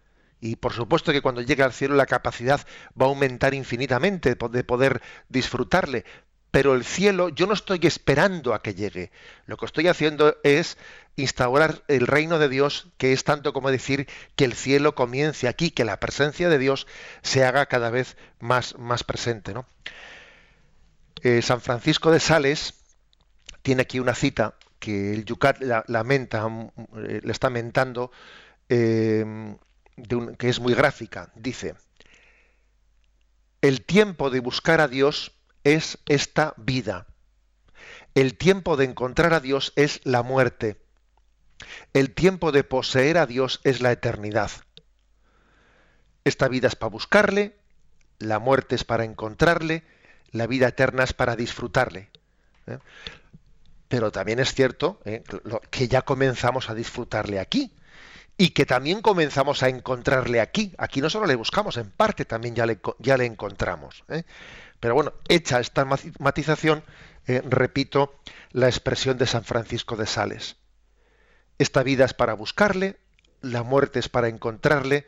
[0.41, 2.61] Y por supuesto que cuando llegue al cielo la capacidad
[3.01, 6.05] va a aumentar infinitamente de poder disfrutarle.
[6.51, 9.11] Pero el cielo yo no estoy esperando a que llegue.
[9.47, 10.79] Lo que estoy haciendo es
[11.17, 15.71] instaurar el reino de Dios, que es tanto como decir que el cielo comience aquí,
[15.71, 16.87] que la presencia de Dios
[17.23, 19.55] se haga cada vez más, más presente.
[19.55, 19.67] ¿no?
[21.23, 22.75] Eh, San Francisco de Sales
[23.63, 28.11] tiene aquí una cita que el Yucat mm, eh, le está mentando,
[28.69, 29.57] em,
[30.39, 31.33] que es muy gráfica.
[31.35, 31.75] Dice,
[33.63, 35.33] el tiempo de buscar a Dios
[35.65, 37.07] es esta vida.
[38.15, 40.81] El tiempo de encontrar a Dios es la muerte.
[41.93, 44.51] El tiempo de poseer a Dios es la eternidad.
[46.25, 47.57] Esta vida es para buscarle,
[48.19, 49.85] la muerte es para encontrarle,
[50.33, 52.11] la vida eterna es para disfrutarle.
[52.67, 52.79] ¿eh?
[53.89, 55.23] Pero también es cierto ¿eh?
[55.71, 57.73] que ya comenzamos a disfrutarle aquí
[58.37, 60.75] y que también comenzamos a encontrarle aquí.
[60.79, 64.05] Aquí no solo le buscamos, en parte también ya le, encontramos.
[64.09, 64.25] ¿eh?
[64.81, 65.87] Pero bueno, hecha esta
[66.19, 66.85] matización,
[67.27, 68.21] repito
[68.53, 70.57] la expresión de San Francisco de Sales.
[71.59, 72.99] Esta vida es para buscarle,
[73.41, 75.07] la muerte es para encontrarle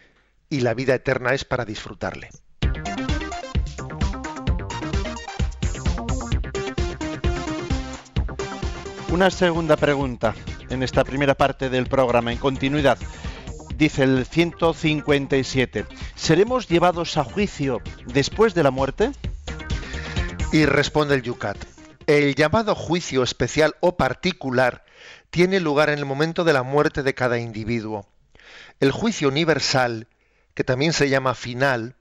[0.48, 2.30] y la vida eterna es para disfrutarle.
[9.10, 10.34] Una segunda pregunta
[10.68, 12.98] en esta primera parte del programa, en continuidad.
[13.74, 19.12] Dice el 157, ¿seremos llevados a juicio después de la muerte?
[20.52, 21.56] Y responde el Yucat,
[22.06, 24.84] el llamado juicio especial o particular
[25.30, 28.06] tiene lugar en el momento de la muerte de cada individuo.
[28.78, 30.06] El juicio universal,
[30.54, 31.96] que también se llama final,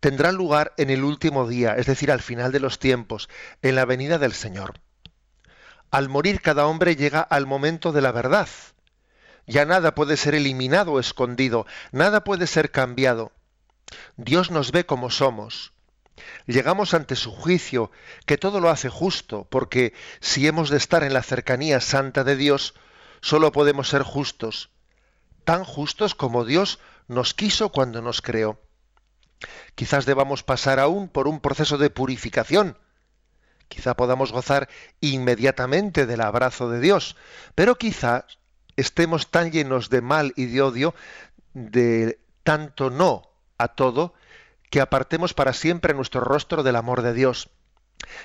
[0.00, 3.28] tendrá lugar en el último día, es decir, al final de los tiempos,
[3.60, 4.80] en la venida del Señor.
[5.90, 8.48] Al morir cada hombre llega al momento de la verdad.
[9.46, 13.32] Ya nada puede ser eliminado o escondido, nada puede ser cambiado.
[14.16, 15.72] Dios nos ve como somos.
[16.46, 17.90] Llegamos ante su juicio,
[18.26, 22.36] que todo lo hace justo, porque si hemos de estar en la cercanía santa de
[22.36, 22.74] Dios,
[23.20, 24.70] solo podemos ser justos,
[25.44, 28.60] tan justos como Dios nos quiso cuando nos creó.
[29.74, 32.76] Quizás debamos pasar aún por un proceso de purificación,
[33.70, 34.68] Quizá podamos gozar
[35.00, 37.16] inmediatamente del abrazo de Dios,
[37.54, 38.24] pero quizás
[38.76, 40.94] estemos tan llenos de mal y de odio,
[41.54, 44.12] de tanto no a todo,
[44.70, 47.48] que apartemos para siempre nuestro rostro del amor de Dios.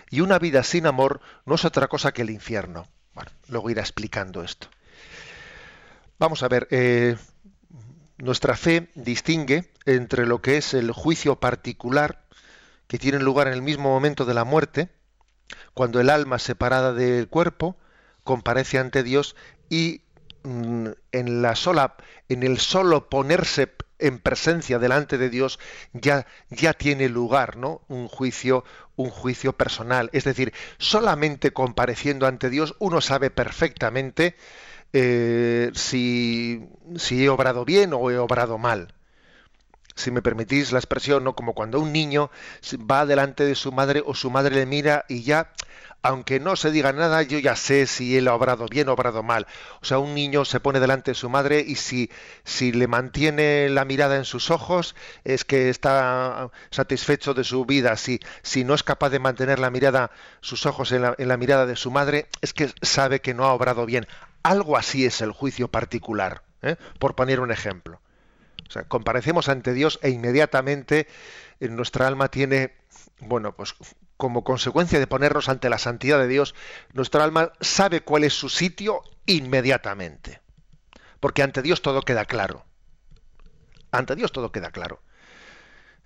[0.10, 2.88] Y una vida sin amor no es otra cosa que el infierno.
[3.14, 4.68] Bueno, luego irá explicando esto.
[6.18, 7.18] Vamos a ver, eh,
[8.18, 12.26] nuestra fe distingue entre lo que es el juicio particular,
[12.88, 14.90] que tiene lugar en el mismo momento de la muerte,
[15.74, 17.78] cuando el alma separada del cuerpo
[18.24, 19.36] comparece ante Dios
[19.70, 20.02] y
[20.44, 21.96] mm, en la sola
[22.30, 25.60] en el solo ponerse en presencia delante de Dios
[25.94, 28.64] ya ya tiene lugar no un juicio
[28.96, 30.10] un juicio personal.
[30.14, 34.36] Es decir solamente compareciendo ante Dios uno sabe perfectamente
[34.94, 38.95] eh, si, si he obrado bien o he obrado mal
[39.96, 41.36] si me permitís la expresión, ¿no?
[41.36, 42.30] Como cuando un niño
[42.90, 45.52] va delante de su madre o su madre le mira y ya,
[46.02, 49.24] aunque no se diga nada, yo ya sé si él ha obrado bien o obrado
[49.24, 49.48] mal.
[49.82, 52.12] O sea, un niño se pone delante de su madre y si,
[52.44, 57.96] si le mantiene la mirada en sus ojos, es que está satisfecho de su vida.
[57.96, 61.38] Si, si no es capaz de mantener la mirada, sus ojos en la, en la
[61.38, 64.06] mirada de su madre, es que sabe que no ha obrado bien.
[64.44, 66.76] Algo así es el juicio particular, ¿eh?
[67.00, 68.00] por poner un ejemplo.
[68.68, 71.08] O sea, comparecemos ante Dios e inmediatamente
[71.60, 72.74] en eh, nuestra alma tiene,
[73.20, 73.76] bueno, pues
[74.18, 76.56] como consecuencia de ponernos ante la santidad de Dios,
[76.94, 80.42] nuestra alma sabe cuál es su sitio inmediatamente.
[81.20, 82.66] Porque ante Dios todo queda claro.
[83.92, 85.02] Ante Dios todo queda claro.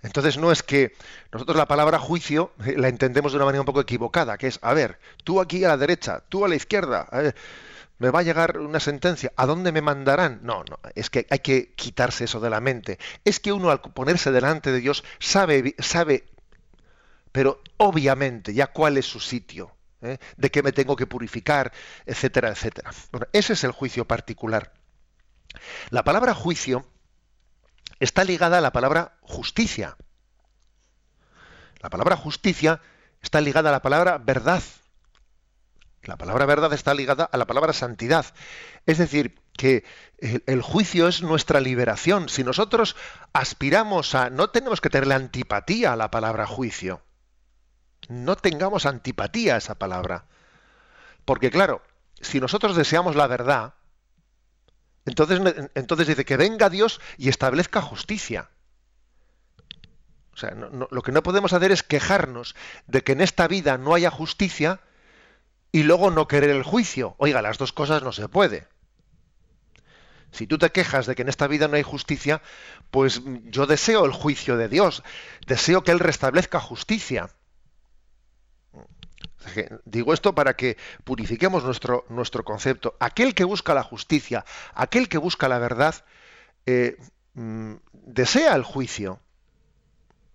[0.02, 0.94] Entonces no es que
[1.30, 4.58] nosotros la palabra juicio eh, la entendemos de una manera un poco equivocada, que es,
[4.62, 7.06] a ver, tú aquí a la derecha, tú a la izquierda
[8.00, 10.40] me va a llegar una sentencia, ¿a dónde me mandarán?
[10.42, 12.98] No, no, es que hay que quitarse eso de la mente.
[13.26, 16.24] Es que uno al ponerse delante de Dios sabe, sabe,
[17.30, 20.16] pero obviamente ya cuál es su sitio, ¿eh?
[20.38, 21.72] de qué me tengo que purificar,
[22.06, 22.90] etcétera, etcétera.
[23.12, 24.72] Bueno, ese es el juicio particular.
[25.90, 26.86] La palabra juicio
[27.98, 29.98] está ligada a la palabra justicia.
[31.80, 32.80] La palabra justicia
[33.20, 34.62] está ligada a la palabra verdad.
[36.02, 38.24] La palabra verdad está ligada a la palabra santidad.
[38.86, 39.84] Es decir, que
[40.18, 42.30] el, juicio es nuestra liberación.
[42.30, 42.96] Si nosotros
[43.34, 44.30] aspiramos a...
[44.30, 47.02] No tenemos que tenerle antipatía a la palabra juicio.
[48.08, 50.24] No tengamos antipatía a esa palabra.
[51.26, 51.82] Porque claro,
[52.20, 53.74] si nosotros deseamos la verdad,
[55.04, 58.48] entonces, entonces dice que venga Dios y establezca justicia.
[60.32, 62.54] O sea, lo que no podemos hacer es quejarnos
[62.86, 64.80] de que en esta vida no haya justicia
[65.72, 67.14] y luego no querer el juicio.
[67.18, 68.66] Oiga, las dos cosas no se puede.
[70.32, 72.40] Si tú te quejas de que en esta vida no hay justicia,
[72.90, 75.02] pues yo deseo el juicio de Dios,
[75.46, 77.30] deseo que Él restablezca justicia.
[79.84, 82.96] Digo esto para que purifiquemos nuestro, nuestro concepto.
[83.00, 86.04] Aquel que busca la justicia, aquel que busca la verdad,
[86.66, 86.96] eh,
[87.34, 89.20] mm, desea el juicio.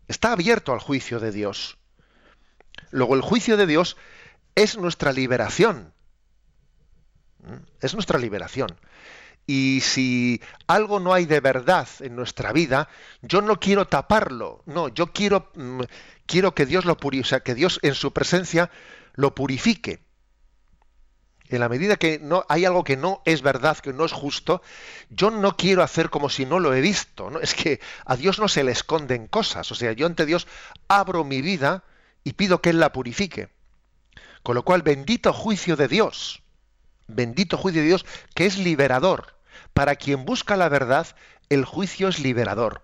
[0.08, 1.78] Está abierto al juicio de Dios.
[2.92, 3.96] Luego el juicio de Dios
[4.56, 5.94] es nuestra liberación.
[7.82, 8.76] Es nuestra liberación.
[9.48, 12.90] Y si algo no hay de verdad en nuestra vida,
[13.22, 14.64] yo no quiero taparlo.
[14.66, 15.82] No, yo quiero, mm,
[16.26, 18.72] quiero que Dios lo purifique, o sea, que Dios en su presencia
[19.14, 20.00] lo purifique.
[21.48, 24.64] En la medida que no hay algo que no es verdad, que no es justo,
[25.12, 27.30] yo no quiero hacer como si no lo he visto.
[27.30, 27.40] ¿no?
[27.40, 29.72] Es que a Dios no se le esconden cosas.
[29.72, 30.48] O sea, yo ante Dios
[30.88, 31.84] abro mi vida
[32.24, 33.50] y pido que Él la purifique.
[34.46, 36.44] Con lo cual, bendito juicio de Dios.
[37.08, 38.06] Bendito juicio de Dios
[38.36, 39.40] que es liberador.
[39.74, 41.08] Para quien busca la verdad,
[41.50, 42.84] el juicio es liberador.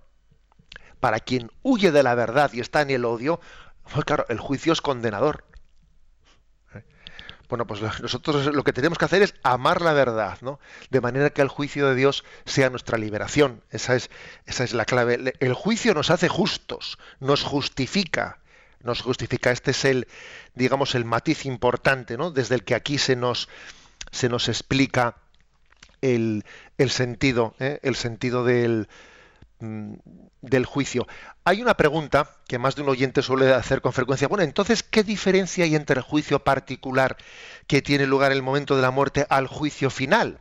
[1.00, 3.40] Para quien huye de la verdad y está en el odio,
[3.94, 5.46] pues claro, el juicio es condenador.
[7.48, 10.60] Bueno, pues nosotros lo que tenemos que hacer es amar la verdad, ¿no?
[10.90, 13.64] De manera que el juicio de Dios sea nuestra liberación.
[13.70, 14.10] Esa es,
[14.48, 15.36] esa es la clave.
[15.40, 18.41] El juicio nos hace justos, nos justifica,
[18.84, 19.52] nos justifica.
[19.52, 20.08] Este es el,
[20.56, 22.32] digamos, el matiz importante, ¿no?
[22.32, 23.50] Desde el que aquí se nos,
[24.12, 25.18] se nos explica
[26.02, 26.44] el,
[26.78, 27.80] el sentido, ¿eh?
[27.84, 28.88] el sentido del,
[29.60, 29.94] mm,
[30.42, 31.08] del juicio.
[31.44, 34.28] Hay una pregunta que más de un oyente suele hacer con frecuencia.
[34.28, 37.18] Bueno, entonces, ¿qué diferencia hay entre el juicio particular
[37.68, 40.40] que tiene lugar en el momento de la muerte al juicio final?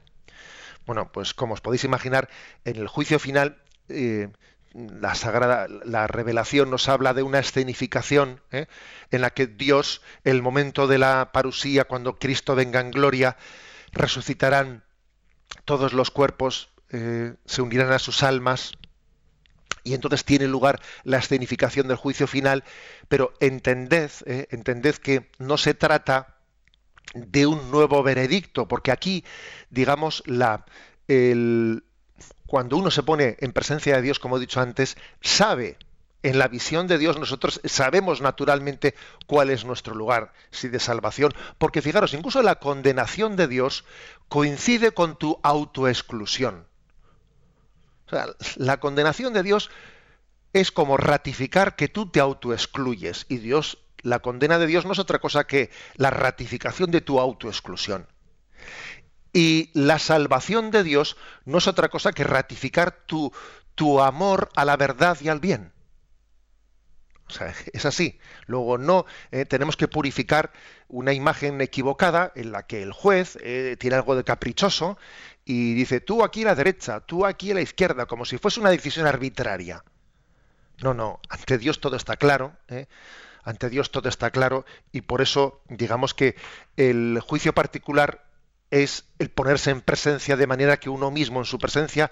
[0.87, 2.29] Bueno, pues como os podéis imaginar,
[2.65, 4.29] en el juicio final eh,
[4.73, 8.67] la sagrada la revelación nos habla de una escenificación ¿eh?
[9.11, 13.37] en la que Dios el momento de la parusía cuando Cristo venga en gloria
[13.93, 14.85] resucitarán
[15.65, 18.73] todos los cuerpos eh, se unirán a sus almas
[19.83, 22.65] y entonces tiene lugar la escenificación del juicio final,
[23.09, 24.47] pero entended, ¿eh?
[24.51, 26.37] entended que no se trata
[27.15, 29.25] de un nuevo veredicto, porque aquí,
[29.71, 30.67] digamos, la,
[31.09, 31.85] el,
[32.51, 35.79] cuando uno se pone en presencia de Dios, como he dicho antes, sabe,
[36.25, 38.97] en la visión de Dios nosotros sabemos naturalmente
[39.29, 43.85] cuál es nuestro lugar, si de salvación, porque fijaros, incluso la condenación de Dios
[44.29, 46.67] coincide con tu autoexclusión.
[48.09, 49.71] O sea, la condenación de Dios
[50.53, 54.99] es como ratificar que tú te autoexcluyes y Dios, la condena de Dios no es
[54.99, 58.09] otra cosa que la ratificación de tu autoexclusión.
[59.33, 63.33] Y la salvación de Dios no es otra cosa que ratificar tu,
[63.75, 65.73] tu amor a la verdad y al bien.
[67.31, 68.19] O sea, es así.
[68.47, 70.53] Luego no eh, tenemos que purificar
[70.89, 74.99] una imagen equivocada en la que el juez eh, tiene algo de caprichoso
[75.45, 78.61] y dice tú aquí a la derecha, tú aquí a la izquierda, como si fuese
[78.61, 79.85] una decisión arbitraria.
[80.83, 81.21] No, no.
[81.29, 82.57] Ante Dios todo está claro.
[82.69, 82.87] ¿eh?
[83.45, 86.37] Ante Dios todo está claro y por eso digamos que
[86.77, 88.25] el juicio particular
[88.71, 92.11] es el ponerse en presencia de manera que uno mismo en su presencia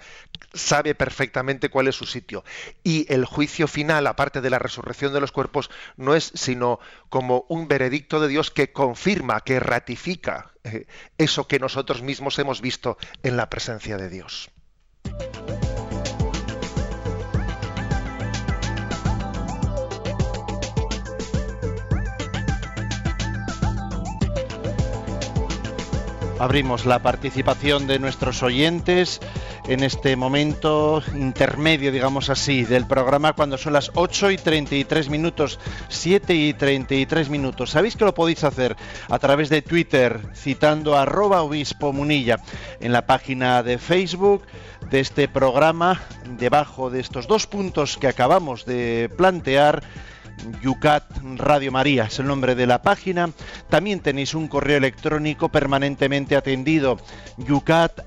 [0.53, 2.43] sabe perfectamente cuál es su sitio.
[2.83, 7.45] Y el juicio final, aparte de la resurrección de los cuerpos, no es sino como
[7.49, 10.85] un veredicto de Dios que confirma, que ratifica eh,
[11.17, 14.51] eso que nosotros mismos hemos visto en la presencia de Dios.
[26.39, 29.19] Abrimos la participación de nuestros oyentes
[29.67, 35.59] en este momento intermedio, digamos así, del programa cuando son las 8 y 33 minutos,
[35.89, 37.71] 7 y 33 minutos.
[37.71, 38.77] Sabéis que lo podéis hacer
[39.09, 42.39] a través de Twitter citando arroba obispo munilla
[42.79, 44.43] en la página de Facebook
[44.89, 46.01] de este programa,
[46.37, 49.83] debajo de estos dos puntos que acabamos de plantear
[50.61, 51.03] Yucat
[51.35, 53.31] Radio María, es el nombre de la página.
[53.69, 56.99] También tenéis un correo electrónico permanentemente atendido,
[57.37, 58.01] yucat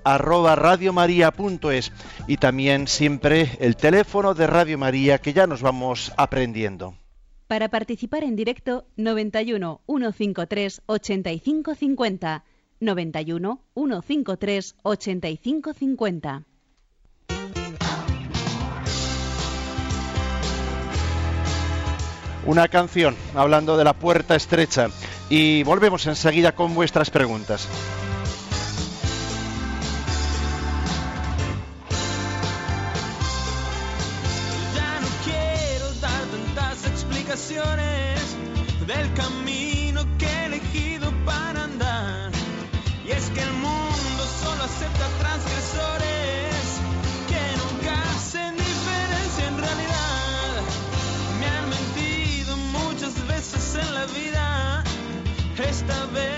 [2.27, 6.95] y también siempre el teléfono de Radio María que ya nos vamos aprendiendo.
[7.47, 12.45] Para participar en directo 91 153 8550
[12.81, 16.47] 91 153 8550
[22.47, 24.89] una canción hablando de la puerta estrecha
[25.29, 27.69] y volvemos enseguida con vuestras preguntas.
[55.83, 56.32] Esta vez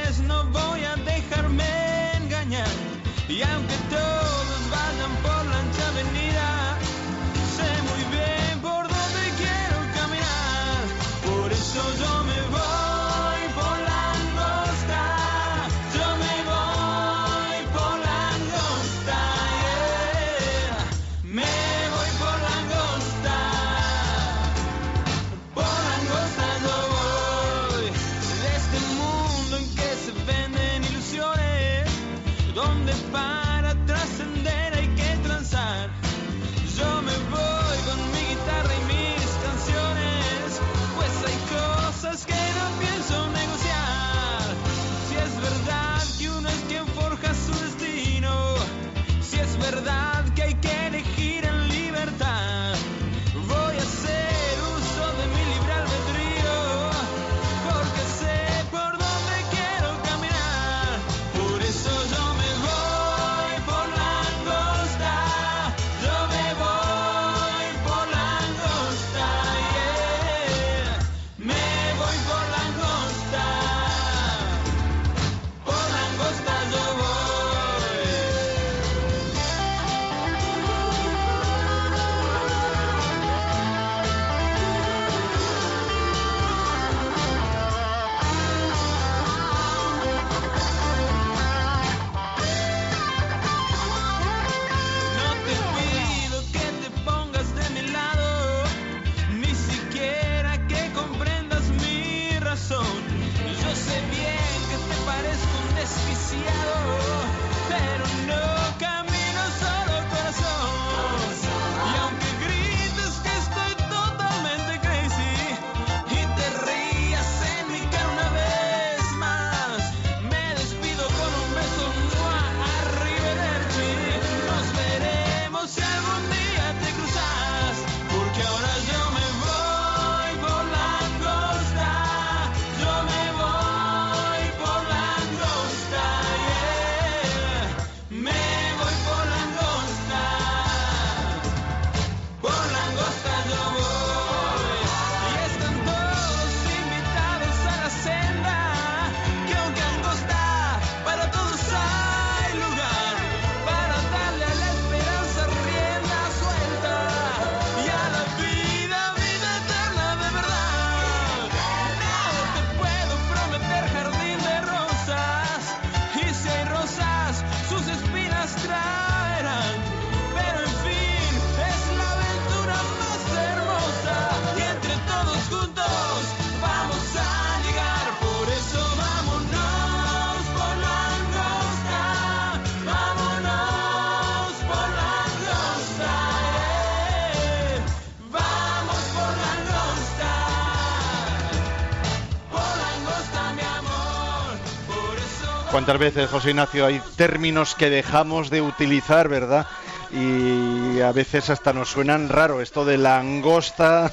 [195.75, 199.67] ¿Cuántas veces, José Ignacio, hay términos que dejamos de utilizar, verdad?
[200.13, 204.13] Y a veces hasta nos suenan raro esto de la angosta.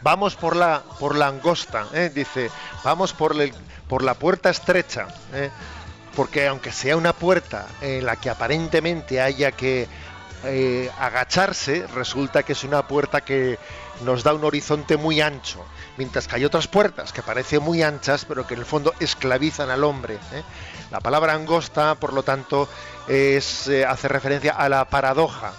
[0.00, 2.10] Vamos por la, por la angosta, ¿eh?
[2.14, 2.50] dice,
[2.84, 3.52] vamos por, el-
[3.86, 5.50] por la puerta estrecha, ¿eh?
[6.16, 9.86] porque aunque sea una puerta en la que aparentemente haya que
[10.44, 13.58] eh, agacharse, resulta que es una puerta que
[14.06, 15.64] nos da un horizonte muy ancho,
[15.98, 19.68] mientras que hay otras puertas que parecen muy anchas, pero que en el fondo esclavizan
[19.68, 20.18] al hombre.
[20.90, 22.68] La palabra angosta, por lo tanto,
[23.08, 25.52] es, eh, hace referencia a la paradoja.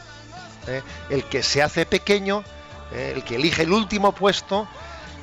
[0.67, 0.81] ¿eh?
[1.09, 2.43] El que se hace pequeño,
[2.91, 3.13] ¿eh?
[3.15, 4.67] el que elige el último puesto,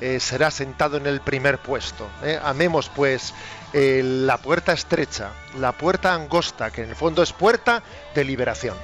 [0.01, 2.09] eh, será sentado en el primer puesto.
[2.43, 3.33] Amemos pues
[3.73, 7.83] la puerta estrecha, la puerta angosta, que en el fondo es puerta
[8.15, 8.77] de liberación.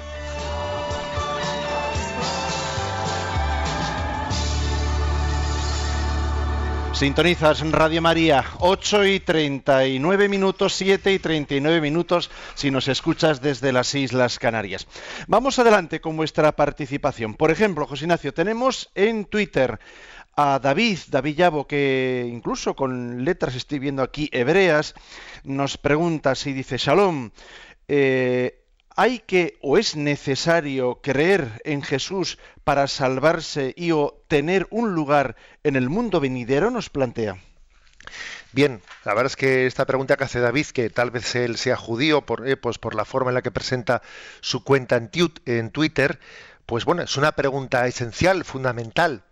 [6.93, 13.73] Sintonizas Radio María, 8 y 39 minutos, 7 y 39 minutos si nos escuchas desde
[13.73, 14.89] las Islas Canarias.
[15.29, 17.35] Vamos adelante con vuestra participación.
[17.35, 19.79] Por ejemplo, José Ignacio, tenemos en Twitter
[20.37, 24.95] a David, David Llavo, que incluso con letras estoy viendo aquí hebreas,
[25.45, 27.31] nos pregunta si dice Shalom.
[27.87, 28.65] eh,
[29.01, 35.37] ¿Hay que o es necesario creer en Jesús para salvarse y o tener un lugar
[35.63, 36.73] en el mundo venidero?
[36.73, 37.39] Nos plantea.
[38.51, 41.77] Bien, la verdad es que esta pregunta que hace David, que tal vez él sea
[41.77, 44.03] judío por, eh, pues por la forma en la que presenta
[44.41, 46.19] su cuenta en, Twitter,
[46.67, 49.23] pues bueno, es una pregunta esencial, fundamental.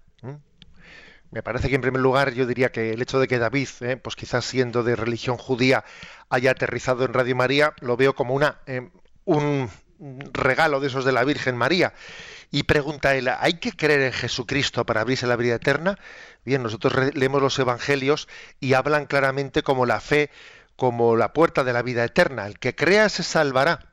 [1.32, 3.96] Me parece que en primer lugar yo diría que el hecho de que David, eh,
[3.96, 5.84] pues quizás siendo de religión judía,
[6.30, 8.90] haya aterrizado en Radio María, lo veo como una, eh,
[9.26, 9.70] un
[10.32, 11.92] regalo de esos de la Virgen María.
[12.50, 15.98] Y pregunta él, ¿hay que creer en Jesucristo para abrirse la vida eterna?
[16.44, 18.28] Bien, nosotros leemos los evangelios
[18.60, 20.30] y hablan claramente como la fe,
[20.76, 22.46] como la puerta de la vida eterna.
[22.46, 23.92] El que crea se salvará.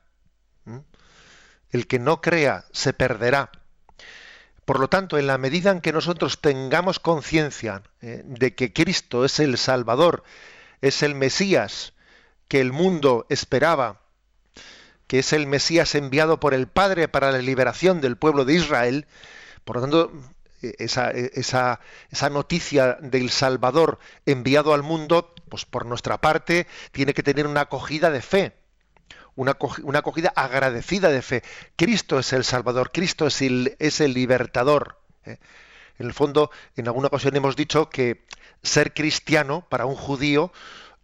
[1.70, 3.50] El que no crea se perderá.
[4.64, 9.24] Por lo tanto, en la medida en que nosotros tengamos conciencia eh, de que Cristo
[9.24, 10.22] es el Salvador,
[10.80, 11.92] es el Mesías
[12.48, 14.03] que el mundo esperaba,
[15.18, 19.06] es el Mesías enviado por el Padre para la liberación del pueblo de Israel,
[19.64, 20.12] por lo tanto,
[20.62, 26.66] e, esa, e, esa, esa, noticia del Salvador enviado al mundo, pues por nuestra parte,
[26.92, 28.56] tiene que tener una acogida de fe,
[29.36, 31.42] una, una acogida agradecida de fe.
[31.76, 34.98] Cristo es el Salvador, Cristo es el, es el libertador.
[35.24, 35.38] ¿eh?
[35.98, 38.24] En el fondo, en alguna ocasión hemos dicho que
[38.62, 40.52] ser cristiano para un judío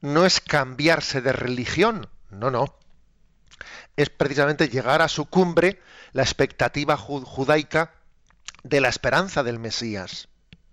[0.01, 2.80] no es cambiarse de religión, no, no.
[3.97, 5.81] Es precisamente llegar a su cumbre
[6.13, 7.93] la expectativa judaica
[8.63, 10.29] de la esperanza del Mesías.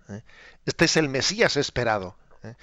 [0.09, 0.23] ¿eh?
[0.65, 2.17] Este es el Mesías esperado.
[2.43, 2.55] ¿eh?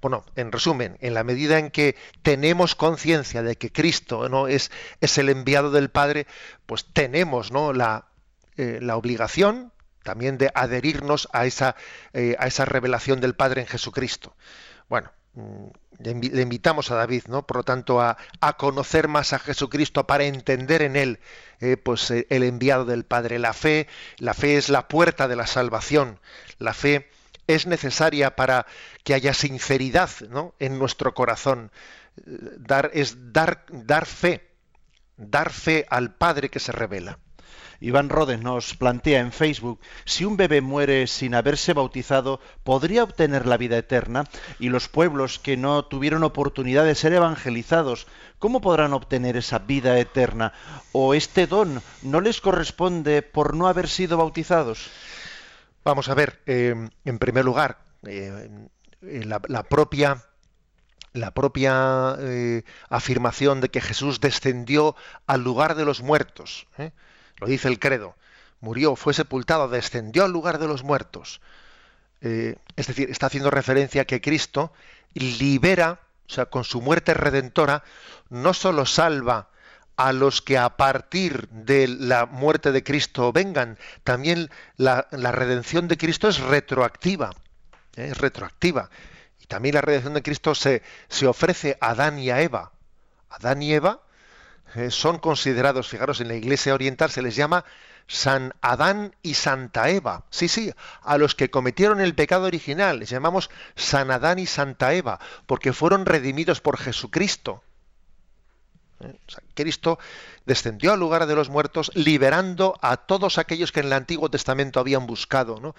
[0.00, 4.48] Bueno, en resumen, en la medida en que tenemos conciencia de que Cristo ¿no?
[4.48, 4.70] es,
[5.00, 6.26] es, el enviado del Padre,
[6.66, 7.72] pues tenemos ¿no?
[7.72, 8.08] la,
[8.56, 9.72] eh, la obligación
[10.02, 11.76] también de adherirnos a esa,
[12.12, 14.34] a esa revelación del Padre en Jesucristo.
[14.88, 17.46] Bueno, le invitamos a David, ¿no?
[17.46, 18.16] Por lo tanto, a,
[18.58, 21.20] conocer más a Jesucristo para entender en él,
[21.60, 23.38] eh, pues eh, el enviado del Padre.
[23.38, 26.20] La fe, la fe es la puerta de la salvación.
[26.58, 27.08] La fe
[27.46, 28.66] es necesaria para
[29.04, 30.54] que haya sinceridad, ¿no?
[30.58, 31.70] En nuestro corazón.
[32.18, 32.22] Eh,
[32.58, 34.48] dar es dar dar fe,
[35.16, 37.18] dar fe al Padre que se revela.
[37.82, 43.44] Iván Rodes nos plantea en Facebook, si un bebé muere sin haberse bautizado, ¿podría obtener
[43.44, 44.24] la vida eterna?
[44.60, 48.06] Y los pueblos que no tuvieron oportunidad de ser evangelizados,
[48.38, 50.52] ¿cómo podrán obtener esa vida eterna?
[50.92, 54.88] ¿O este don no les corresponde por no haber sido bautizados?
[55.84, 58.48] Vamos a ver, eh, en primer lugar, eh,
[59.00, 60.24] la, propia
[61.14, 64.94] la propia eh, afirmación de que Jesús descendió
[65.26, 66.68] al lugar de los muertos.
[67.42, 68.14] Lo dice el credo.
[68.60, 71.40] Murió, fue sepultado, descendió al lugar de los muertos.
[72.20, 74.72] Eh, es decir, está haciendo referencia a que Cristo
[75.12, 77.82] libera, o sea, con su muerte redentora,
[78.30, 79.48] no solo salva
[79.96, 85.96] a los que a partir de la muerte de Cristo vengan, también la, redención de
[85.96, 87.30] Cristo es retroactiva.
[87.96, 88.10] ¿eh?
[88.12, 88.88] Es retroactiva.
[89.40, 92.70] Y también la redención de Cristo se, se ofrece a Adán y a Eva.
[93.30, 94.02] Adán y Eva
[94.74, 97.64] eh, son considerados, fijaros, en la Iglesia Oriental se les llama
[98.06, 100.24] San Adán y Santa Eva.
[100.30, 104.92] Sí, sí, a los que cometieron el pecado original les llamamos San Adán y Santa
[104.94, 107.62] Eva, porque fueron redimidos por Jesucristo.
[109.00, 109.18] Eh,
[109.54, 109.98] Cristo
[110.46, 114.80] descendió al lugar de los muertos liberando a todos aquellos que en el Antiguo Testamento
[114.80, 115.74] habían buscado, ¿no?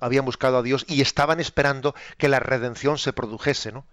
[0.00, 3.70] habían buscado a Dios y estaban esperando que la redención se produjese.
[3.72, 3.84] ¿no?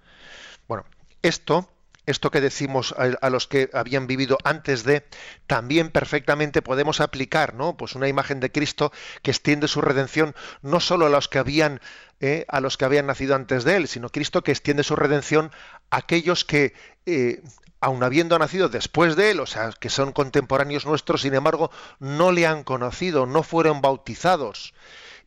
[0.68, 0.86] Bueno,
[1.22, 1.70] esto
[2.06, 5.06] esto que decimos a, los que habían vivido antes de,
[5.48, 7.78] también perfectamente podemos aplicar, ¿no?
[7.78, 8.92] Pues una imagen de Cristo
[9.22, 11.82] que extiende su redención no solo a los que habían,
[12.20, 15.52] eh, a los que habían nacido antes de él, sino Cristo que extiende su redención
[15.90, 16.74] a aquellos que,
[17.06, 17.42] eh,
[17.82, 22.32] aun habiendo nacido después de él, o sea, que son contemporáneos nuestros, sin embargo, no
[22.32, 24.74] le han conocido, no fueron bautizados.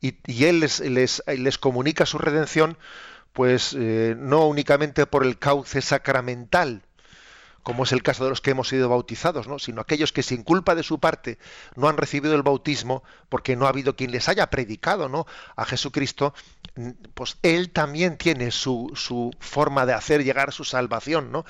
[0.00, 2.78] Y, él les, les, les comunica su redención
[3.32, 6.82] pues eh, no únicamente por el cauce sacramental,
[7.62, 9.58] como es el caso de los que hemos sido bautizados, ¿no?
[9.58, 11.38] sino aquellos que sin culpa de su parte
[11.76, 15.26] no han recibido el bautismo porque no ha habido quien les haya predicado ¿no?
[15.54, 16.32] a Jesucristo,
[17.14, 21.44] pues él también tiene su, su forma de hacer llegar su salvación, ¿no?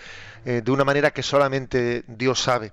[0.44, 2.72] Eh, de una manera que solamente Dios sabe.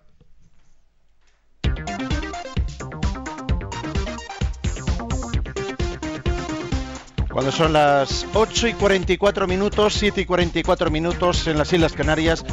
[7.36, 12.46] Cuando son las 8 y 44 minutos, 7 y 44 minutos en las Islas Canarias,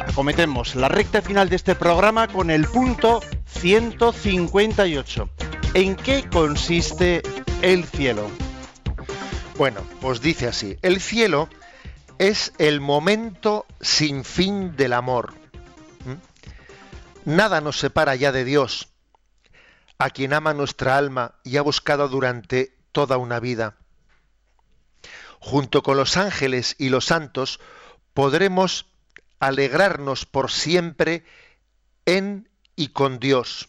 [0.00, 5.30] acometemos la recta final de este programa con el punto 158.
[5.74, 7.22] ¿En qué consiste
[7.62, 8.28] el cielo?
[9.58, 11.48] Bueno, pues dice así, el cielo
[12.18, 15.34] es el momento sin fin del amor.
[16.04, 17.30] ¿Mm?
[17.36, 18.88] Nada nos separa ya de Dios,
[19.98, 23.76] a quien ama nuestra alma y ha buscado durante toda una vida
[25.40, 27.60] junto con los ángeles y los santos,
[28.14, 28.86] podremos
[29.38, 31.24] alegrarnos por siempre
[32.04, 33.68] en y con Dios.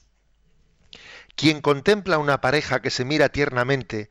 [1.36, 4.10] Quien contempla una pareja que se mira tiernamente,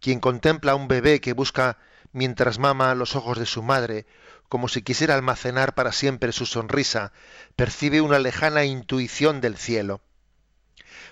[0.00, 1.78] quien contempla un bebé que busca
[2.12, 4.06] mientras mama los ojos de su madre,
[4.48, 7.12] como si quisiera almacenar para siempre su sonrisa,
[7.56, 10.02] percibe una lejana intuición del cielo.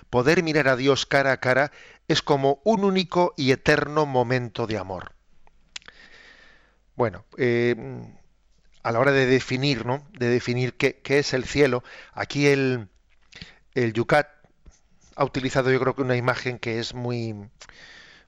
[0.09, 1.71] Poder mirar a Dios cara a cara
[2.07, 5.13] es como un único y eterno momento de amor.
[6.95, 7.75] Bueno, eh,
[8.83, 10.07] a la hora de definir, ¿no?
[10.11, 11.83] De definir qué, es el cielo,
[12.13, 12.89] aquí el,
[13.73, 14.27] el Yucat
[15.15, 17.35] ha utilizado yo creo que una imagen que es muy,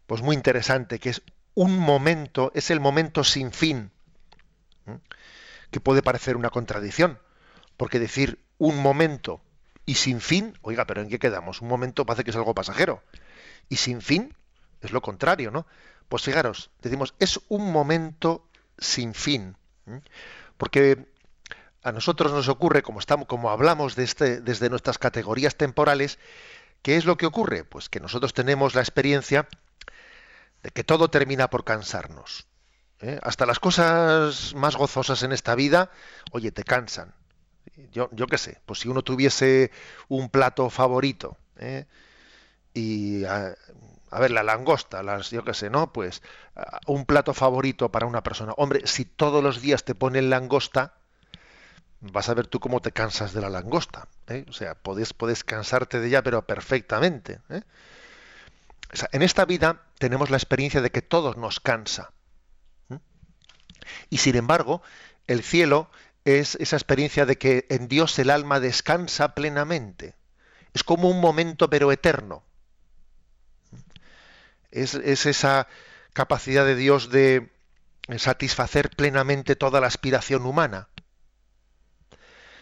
[0.05, 1.21] pues muy interesante, que es
[1.55, 3.91] un momento, es el momento sin fin,
[5.71, 7.19] que puede parecer una contradicción,
[7.77, 9.41] porque decir un momento
[9.85, 11.61] y sin fin, oiga, pero ¿en qué quedamos?
[11.61, 13.03] Un momento parece que es algo pasajero.
[13.69, 14.35] Y sin fin
[14.81, 15.65] es lo contrario, ¿no?
[16.09, 18.47] Pues fijaros, decimos, es un momento
[18.77, 19.55] sin fin.
[20.57, 21.05] Porque
[21.83, 26.19] a nosotros nos ocurre, como, estamos, como hablamos este, desde nuestras categorías temporales,
[26.81, 27.65] ¿qué es lo que ocurre?
[27.65, 29.47] Pues que nosotros tenemos la experiencia
[30.63, 32.47] de que todo termina por cansarnos.
[33.01, 33.19] ¿eh?
[33.21, 35.91] Hasta las cosas más gozosas en esta vida,
[36.31, 37.13] oye, te cansan.
[37.91, 39.71] Yo, yo qué sé, pues si uno tuviese
[40.07, 41.85] un plato favorito, ¿eh?
[42.73, 43.55] y a,
[44.19, 45.91] ver, la langosta, las, yo qué sé, ¿no?
[45.91, 46.21] Pues
[46.87, 48.53] un plato favorito para una persona.
[48.57, 50.93] Hombre, si todos los días te ponen langosta,
[51.99, 54.07] vas a ver tú cómo te cansas de la langosta.
[54.27, 54.45] ¿eh?
[54.49, 57.39] O sea, puedes, puedes cansarte de ella, pero perfectamente.
[57.49, 57.61] ¿eh?
[59.11, 62.11] en esta vida tenemos la experiencia de que todo nos cansa.
[64.09, 64.81] Y sin embargo,
[65.27, 65.89] el cielo
[66.25, 70.15] es esa experiencia de que en Dios el alma descansa plenamente.
[70.73, 72.43] Es como un momento pero eterno.
[74.73, 75.67] Es, es esa
[76.13, 77.51] capacidad de Dios de
[78.17, 80.89] satisfacer plenamente toda la aspiración humana.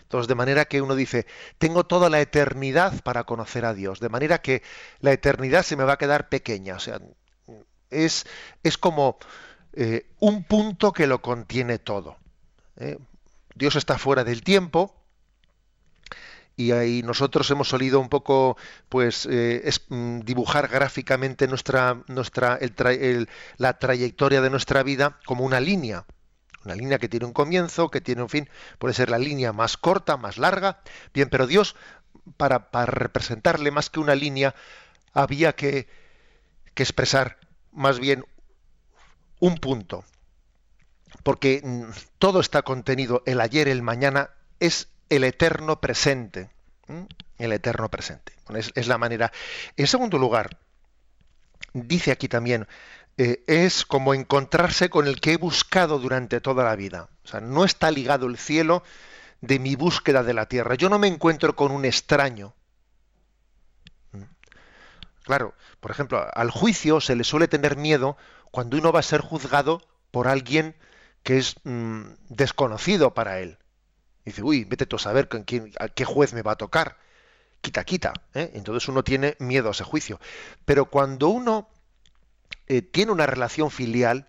[0.04, 1.26] Entonces, de manera que uno dice,
[1.58, 4.62] tengo toda la eternidad para conocer a Dios, de manera que
[5.00, 6.76] la eternidad se me va a quedar pequeña.
[6.76, 7.00] O sea,
[7.90, 8.26] es,
[8.62, 9.18] es como
[9.72, 12.18] eh, un punto que lo contiene todo.
[12.76, 12.98] ¿eh?
[13.56, 15.01] Dios está fuera del tiempo,
[16.56, 18.58] y ahí nosotros hemos solido un poco
[18.90, 22.60] pues eh, mm, dibujar gráficamente nuestra nuestra
[23.58, 26.06] la trayectoria de nuestra vida como una línea.
[26.64, 28.48] Una línea que tiene un comienzo que tiene un fin.
[28.78, 30.82] Puede ser la línea más corta más larga.
[31.14, 31.76] Bien pero Dios
[32.38, 34.54] para, para representarle más que una línea
[35.14, 35.88] había que,
[36.74, 37.38] que expresar
[37.72, 38.26] más bien
[39.40, 40.06] un punto,
[41.24, 41.84] porque mm,
[42.20, 44.30] todo está contenido, el ayer, el mañana,
[44.60, 46.50] es el eterno presente.
[47.38, 48.34] El eterno presente.
[48.56, 49.32] es, la manera.
[49.76, 50.58] En segundo lugar,
[51.74, 52.68] dice aquí también,
[53.18, 57.10] eh, es como encontrarse con el que he buscado durante toda la vida.
[57.26, 58.84] O sea, no está ligado el cielo
[59.42, 60.76] de mi búsqueda de la tierra.
[60.76, 62.54] Yo no me encuentro con un extraño.
[65.24, 68.18] Claro, por ejemplo, al juicio se le suele tener miedo
[68.50, 70.76] cuando uno va a ser juzgado por alguien
[71.24, 73.58] que es mm, desconocido para él.
[74.26, 76.98] Dice, uy, vete tú a saber con quién, a qué juez me va a tocar.
[77.62, 78.14] Quita, quita.
[78.34, 78.52] ¿eh?
[78.54, 80.20] Entonces uno tiene miedo a ese juicio.
[80.66, 81.70] Pero cuando uno
[82.68, 84.28] eh, tiene una relación filial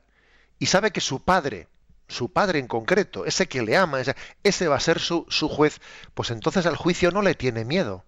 [0.59, 1.69] y sabe que su padre,
[2.09, 5.49] su padre en concreto, ese que le ama, ese, ese va a ser su, su,
[5.49, 5.81] juez,
[6.15, 8.05] pues entonces al juicio no le tiene miedo.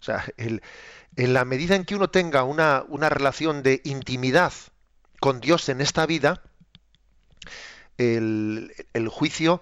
[0.00, 0.62] O sea, el,
[1.16, 4.52] en la medida en que uno tenga una, una relación de intimidad
[5.20, 6.42] con Dios en esta vida,
[7.98, 8.72] el,
[9.10, 9.60] juicio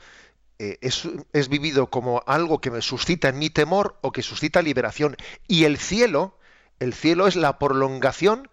[0.62, 4.62] eh, es, es, vivido como algo que me suscita en mi temor o que suscita
[4.62, 5.16] liberación.
[5.48, 6.38] Y el cielo,
[6.78, 8.48] el cielo es la prolongación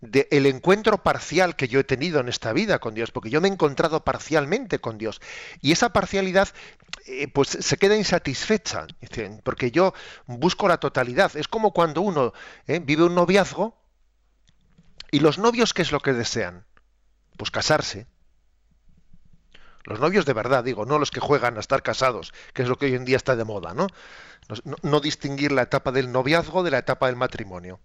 [0.00, 3.48] del encuentro parcial que yo he tenido en esta vida con Dios, porque yo me
[3.48, 5.20] he encontrado parcialmente con Dios.
[5.60, 6.48] Y esa parcialidad
[7.04, 8.86] eh, pues se queda insatisfecha,
[9.44, 9.92] porque yo
[10.24, 11.36] busco la totalidad.
[11.36, 12.32] Es como cuando uno
[12.68, 13.76] eh, vive un noviazgo
[15.10, 16.64] y los novios, ¿qué es lo que desean?
[17.36, 18.06] Pues casarse.
[19.84, 22.76] Los novios de verdad, digo, no los que juegan a estar casados, que es lo
[22.76, 23.86] que hoy en día está de moda, ¿no?
[24.82, 27.78] no distinguir la etapa del noviazgo de la etapa del matrimonio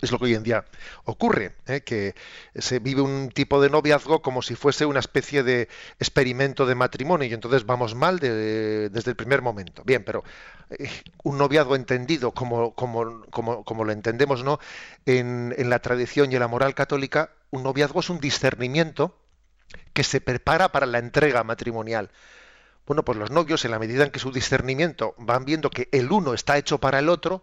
[0.00, 0.64] es lo que hoy en día
[1.04, 1.80] ocurre, ¿eh?
[1.80, 2.14] que
[2.54, 7.28] se vive un tipo de noviazgo como si fuese una especie de experimento de matrimonio
[7.28, 9.82] y entonces vamos mal desde el primer momento.
[9.84, 10.22] Bien, pero
[10.70, 10.90] eh,
[11.22, 14.58] un noviazgo entendido como, como, como, como lo entendemos ¿no?
[15.06, 19.16] En, en, la tradición y en la moral católica, un noviazgo es un discernimiento
[19.92, 22.10] que se prepara para la entrega matrimonial.
[22.86, 26.12] Bueno, pues los novios, en la medida en que su discernimiento van viendo que el
[26.12, 27.42] uno está hecho para el otro,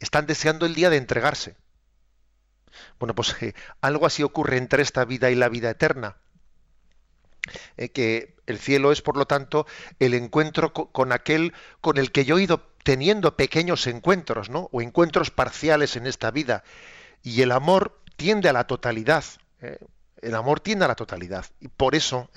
[0.00, 1.56] están deseando el día de entregarse.
[2.98, 6.16] Bueno, pues eh, algo así ocurre entre esta vida y la vida eterna.
[7.76, 9.66] Eh, que el cielo es, por lo tanto,
[9.98, 14.68] el encuentro con, aquel con el que yo he ido teniendo pequeños encuentros, ¿no?
[14.72, 16.64] O encuentros parciales en esta vida.
[17.22, 19.24] Y el amor tiende a la totalidad.
[19.60, 19.78] ¿eh?
[20.22, 21.46] El amor tiende a la totalidad.
[21.60, 22.30] Y por eso,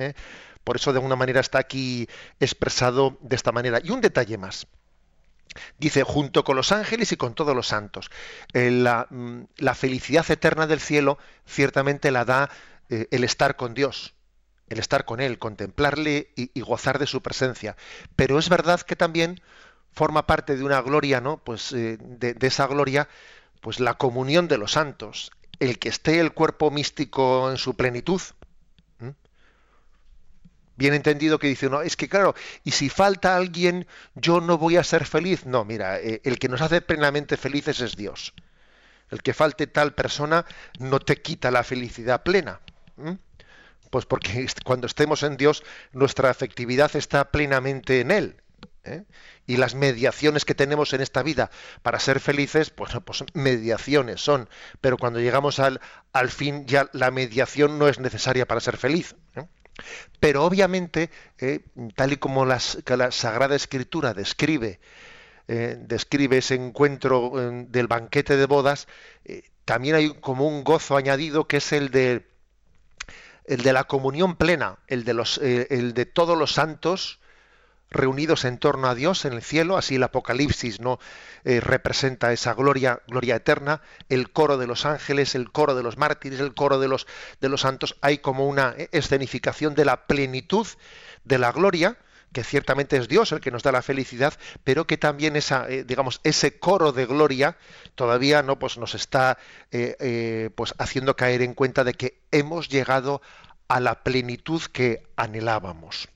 [0.63, 2.07] por eso de alguna manera está aquí
[2.39, 3.79] expresado de esta manera.
[3.84, 4.67] Y un detalle más.
[5.77, 8.09] Dice, junto con los ángeles y con todos los santos.
[8.53, 8.69] Eh,
[9.09, 12.49] mm, la, felicidad eterna del cielo ciertamente la da
[12.89, 14.13] eh, el estar con Dios,
[14.69, 17.75] el estar con Él, contemplarle y, gozar de su presencia.
[18.15, 19.41] Pero es verdad que también
[19.91, 21.38] forma parte de una gloria, ¿no?
[21.38, 23.09] Pues eh, de, esa gloria,
[23.59, 25.32] pues la comunión de los santos,
[25.62, 28.22] el que esté el cuerpo místico en su plenitud.
[30.76, 32.34] Bien entendido que dice, no, es que claro,
[32.64, 33.86] y si falta alguien,
[34.16, 35.45] yo no voy a ser feliz.
[35.45, 38.34] No, mira, eh, el que nos hace plenamente felices es Dios.
[39.12, 40.43] El que falte tal persona
[40.80, 42.59] no te quita la felicidad plena.
[43.91, 48.41] Pues porque cuando estemos en Dios, nuestra afectividad está plenamente en Él.
[48.84, 49.03] ¿Eh?
[49.45, 51.51] Y las mediaciones que tenemos en esta vida
[51.82, 54.49] para ser felices, pues, pues mediaciones son.
[54.79, 55.82] Pero cuando llegamos al,
[56.13, 59.15] al fin, ya la mediación no es necesaria para ser feliz.
[59.36, 59.45] ¿eh?
[60.19, 61.61] Pero obviamente, eh,
[61.95, 64.79] tal y como las, la Sagrada Escritura describe,
[65.47, 67.34] describe ese encuentro
[67.67, 68.88] del banquete de bodas,
[69.65, 72.25] también hay como un gozo añadido que es el de,
[73.43, 77.20] el de la comunión plena, el de, los, el de todos los santos
[77.92, 81.00] reunidos en torno a Dios en el cielo, así el Apocalipsis no
[81.44, 85.98] eh, representa esa gloria, gloria eterna, el coro de los ángeles, el coro de los
[85.98, 87.06] mártires, el coro de los
[87.42, 90.66] de los santos, hay como una eh, escenificación de la plenitud
[91.26, 91.98] de la gloria,
[92.32, 94.34] que ciertamente es Dios el que nos da la felicidad,
[94.64, 97.58] pero que también esa, eh, digamos, ese coro de gloria
[97.96, 99.38] todavía no pues nos está
[100.56, 103.22] pues haciendo caer en cuenta de que hemos llegado
[103.68, 106.08] a la plenitud que anhelábamos.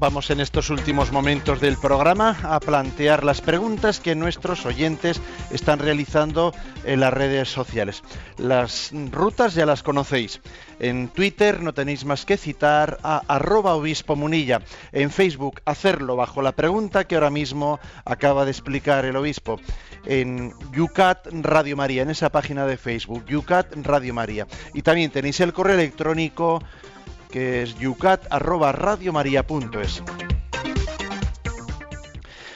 [0.00, 5.20] Vamos en estos últimos momentos del programa a plantear las preguntas que nuestros oyentes
[5.50, 8.04] están realizando en las redes sociales.
[8.36, 10.40] Las rutas ya las conocéis.
[10.78, 14.62] En Twitter no tenéis más que citar a arroba obispo munilla.
[14.92, 19.60] En Facebook hacerlo bajo la pregunta que ahora mismo acaba de explicar el obispo.
[20.06, 24.46] En Yucat Radio María, en esa página de Facebook, Yucat Radio María.
[24.74, 26.62] Y también tenéis el correo electrónico
[27.30, 30.02] que es yucat@radiomaria.es.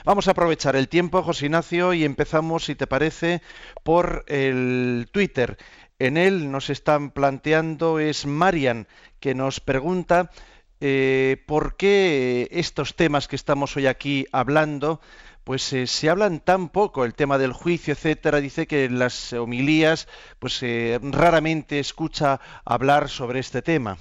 [0.05, 3.41] Vamos a aprovechar el tiempo, José Ignacio, y empezamos, si te parece,
[3.85, 5.59] por el Twitter.
[6.01, 8.89] En él nos están planteando, es Marian,
[9.20, 10.33] que nos pregunta
[10.81, 15.01] eh, por qué estos temas que estamos hoy aquí hablando,
[15.45, 19.33] pues eh, se hablan tan poco, el tema del juicio, etcétera, dice que en las
[19.33, 20.09] homilías,
[20.41, 23.99] pues eh, raramente escucha hablar sobre este tema.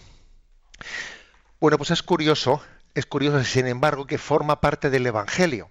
[1.59, 2.61] Bueno, pues es curioso,
[2.95, 5.69] es curioso, sin embargo, que forma parte del Evangelio,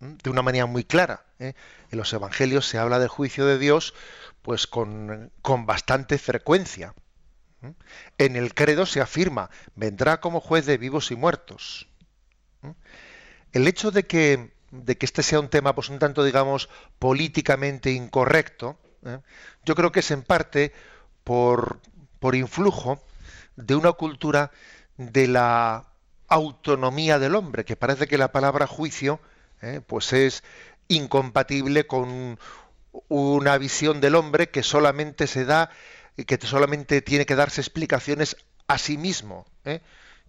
[0.00, 1.24] de una manera muy clara.
[1.38, 1.54] ¿eh?
[1.90, 3.94] En los Evangelios se habla del juicio de Dios,
[4.42, 5.32] pues con,
[5.66, 6.94] bastante frecuencia.
[8.18, 11.88] En el credo se afirma, vendrá como juez de vivos y muertos.
[13.52, 16.68] El hecho de que, de que este sea un tema, pues un tanto, digamos,
[16.98, 19.18] políticamente incorrecto, ¿eh?
[19.64, 20.72] yo creo que es en parte
[21.22, 21.80] por,
[22.18, 23.00] por influjo
[23.56, 24.50] de una cultura
[24.96, 25.86] de la
[26.28, 29.20] autonomía del hombre, que parece que la palabra juicio
[29.60, 30.42] eh, pues es
[30.88, 32.38] incompatible con
[33.08, 35.70] una visión del hombre que solamente se da,
[36.26, 38.36] que solamente tiene que darse explicaciones
[38.66, 39.46] a sí mismo.
[39.64, 39.80] ¿eh?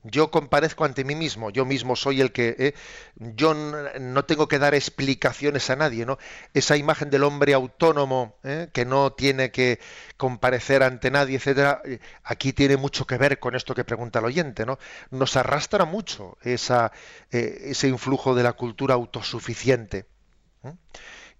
[0.03, 2.73] Yo comparezco ante mí mismo, yo mismo soy el que, eh,
[3.15, 6.17] yo no tengo que dar explicaciones a nadie, ¿no?
[6.53, 9.79] Esa imagen del hombre autónomo eh, que no tiene que
[10.17, 14.25] comparecer ante nadie, etcétera, eh, aquí tiene mucho que ver con esto que pregunta el
[14.25, 14.77] oyente, ¿no?
[15.09, 20.07] Nos arrastra mucho ese influjo de la cultura autosuficiente.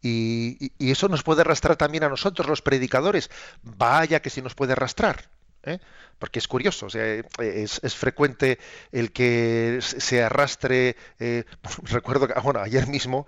[0.01, 3.30] Y, eso nos puede arrastrar también a nosotros, los predicadores.
[3.64, 5.30] Vaya que si nos puede arrastrar.
[5.66, 5.80] ¿Eh?
[6.20, 8.59] porque es curioso, es, frecuente
[8.91, 10.95] el que se arrastre.
[11.20, 11.43] Eh,
[11.84, 13.28] recuerdo que, bueno, ayer mismo,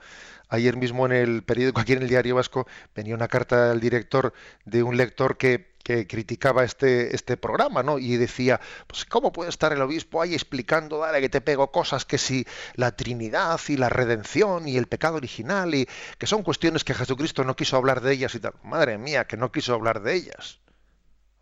[0.50, 4.34] ayer mismo en el periódico, aquí en el Diario Vasco, venía una carta al director
[4.66, 8.00] de un lector que, criticaba este, este programa, ¿no?
[8.00, 12.06] Y decía, pues, ¿cómo puede estar el obispo ahí explicando, dale, que te pego cosas
[12.06, 16.84] que si la Trinidad y la redención y el pecado original y que son cuestiones
[16.84, 18.54] que Jesucristo no quiso hablar de ellas y tal.
[18.64, 20.60] Madre mía, que no quiso hablar de ellas.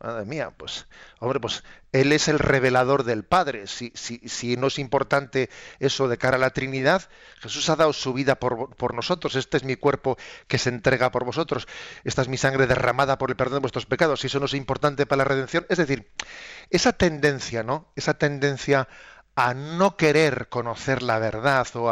[0.03, 0.85] Madre mía, pues,
[1.19, 3.67] hombre, pues Él es el revelador del Padre.
[3.67, 5.49] Si, si, si, no es importante
[5.79, 9.35] eso de cara a la Trinidad, Jesús ha dado su vida por, por, nosotros.
[9.35, 10.17] Este es mi cuerpo
[10.49, 11.69] que se entrega por vosotros.
[12.03, 14.19] Esta es mi sangre derramada por el perdón de vuestros pecados.
[14.19, 15.65] Si eso no es importante para la redención.
[15.69, 16.11] Es decir,
[16.69, 17.89] esa tendencia, ¿no?
[17.95, 18.89] Esa tendencia
[19.35, 21.89] a no querer conocer la verdad o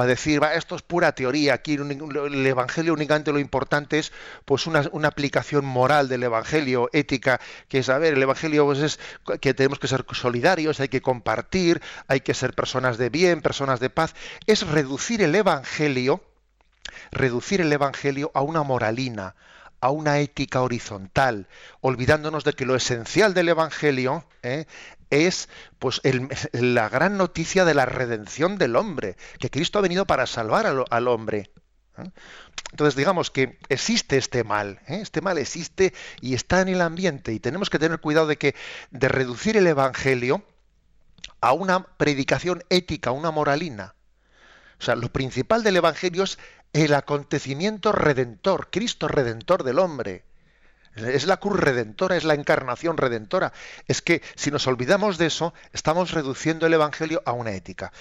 [0.00, 4.12] a, decir, va, esto es pura teoría, aquí el Evangelio únicamente lo importante es
[4.44, 9.00] pues una, aplicación moral del Evangelio, ética, que es, a ver, el Evangelio pues, es
[9.40, 13.80] que tenemos que ser solidarios, hay que compartir, hay que ser personas de bien, personas
[13.80, 14.14] de paz,
[14.46, 16.22] es reducir el Evangelio,
[17.10, 19.34] reducir el Evangelio a una moralina,
[19.82, 21.48] a una ética horizontal,
[21.80, 24.66] olvidándonos de que lo esencial del Evangelio ¿eh?
[25.10, 25.48] es
[25.80, 26.00] pues
[26.52, 31.08] la gran noticia de la redención del hombre, que Cristo ha venido para salvar al,
[31.08, 31.50] hombre.
[31.98, 32.10] ¿eh?
[32.70, 35.00] Entonces digamos que existe este mal, ¿eh?
[35.02, 38.54] este mal existe y está en el ambiente y tenemos que tener cuidado de que
[38.92, 40.44] de reducir el Evangelio
[41.40, 43.96] a una predicación ética, una moralina.
[44.78, 46.38] O sea, lo principal del Evangelio es
[46.72, 50.24] el acontecimiento redentor, Cristo redentor del hombre.
[50.94, 53.52] Es la cruz redentora, es la encarnación redentora.
[53.88, 57.92] Es que si nos olvidamos de eso, estamos reduciendo el Evangelio a una ética.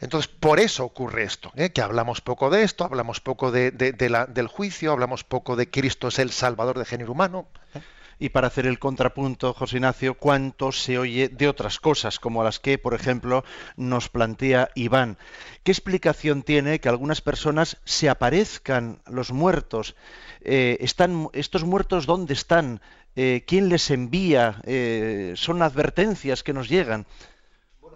[0.00, 1.70] Entonces, por eso ocurre esto, ¿eh?
[1.70, 6.18] que hablamos poco de esto, hablamos poco de, del juicio, hablamos poco de Cristo es
[6.20, 7.48] el Salvador del género humano.
[7.74, 7.80] ¿eh?
[8.18, 12.58] Y para hacer el contrapunto, José Ignacio, cuánto se oye de otras cosas, como las
[12.58, 13.44] que, por ejemplo,
[13.76, 15.18] nos plantea Iván.
[15.62, 19.94] ¿Qué explicación tiene que algunas personas se aparezcan los muertos?
[20.40, 22.80] Eh, están, ¿Estos muertos dónde están?
[23.14, 24.60] Eh, ¿Quién les envía?
[24.64, 27.06] Eh, son advertencias que nos llegan.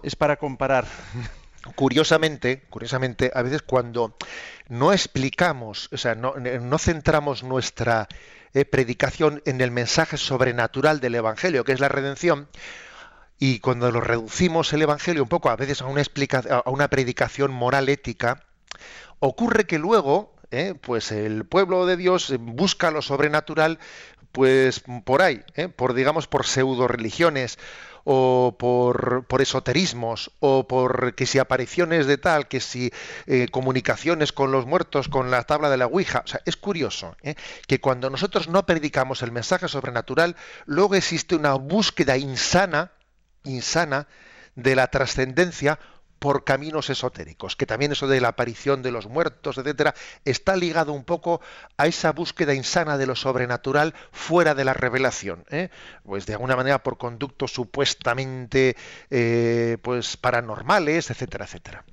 [0.02, 0.86] Es para comparar.
[1.76, 4.16] Curiosamente, curiosamente, a veces cuando
[4.68, 8.08] no explicamos, o sea, no, no centramos nuestra
[8.54, 12.48] eh, predicación en el mensaje sobrenatural del Evangelio, que es la redención,
[13.38, 16.02] y cuando lo reducimos el Evangelio un poco a veces a una,
[16.64, 18.44] a una predicación moral ética,
[19.18, 23.78] ocurre que luego, eh, pues el pueblo de Dios busca lo sobrenatural,
[24.32, 27.58] pues por ahí, eh, por digamos por pseudo religiones
[28.04, 32.92] o por, esoterismos, o por que si apariciones de tal, que si
[33.26, 36.22] eh, comunicaciones con los muertos, con la tabla de la Ouija.
[36.24, 37.34] O sea, es curioso ¿eh?
[37.66, 40.36] que cuando nosotros no predicamos el mensaje sobrenatural,
[40.66, 42.92] luego existe una búsqueda insana,
[43.44, 44.06] insana,
[44.54, 45.78] de la trascendencia
[46.22, 49.92] por caminos esotéricos, que también eso de la aparición de los muertos, etcétera,
[50.24, 51.40] está ligado un poco
[51.76, 55.70] a esa búsqueda insana de lo sobrenatural fuera de la revelación, ¿eh?
[56.04, 58.76] pues de alguna manera por conductos supuestamente
[59.10, 61.84] eh, pues paranormales, etcétera, etcétera.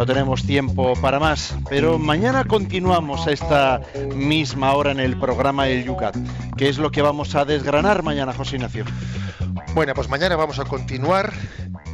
[0.00, 3.82] No tenemos tiempo para más, pero mañana continuamos a esta
[4.16, 6.16] misma hora en el programa El Yucat.
[6.56, 8.86] ¿Qué es lo que vamos a desgranar mañana, José Ignacio?
[9.74, 11.34] Bueno, pues mañana vamos a continuar,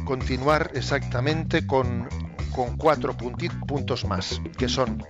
[0.05, 2.07] continuar exactamente con,
[2.77, 5.03] cuatro puntos más, que son,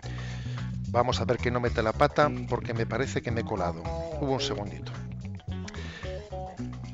[0.89, 3.83] vamos a ver que no mete la pata, porque me parece que me he colado.
[4.19, 4.91] Hubo un segundito.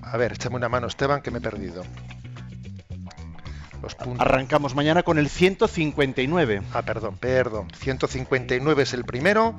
[0.02, 1.82] A ver, échame una mano, Esteban, que me he perdido.
[4.18, 6.62] Arrancamos mañana con el 159.
[6.74, 7.68] Ah, perdón, perdón.
[7.78, 9.56] 159 es el primero.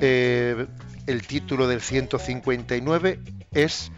[0.00, 0.66] Eh,
[1.06, 3.20] el título del 159
[3.52, 3.92] es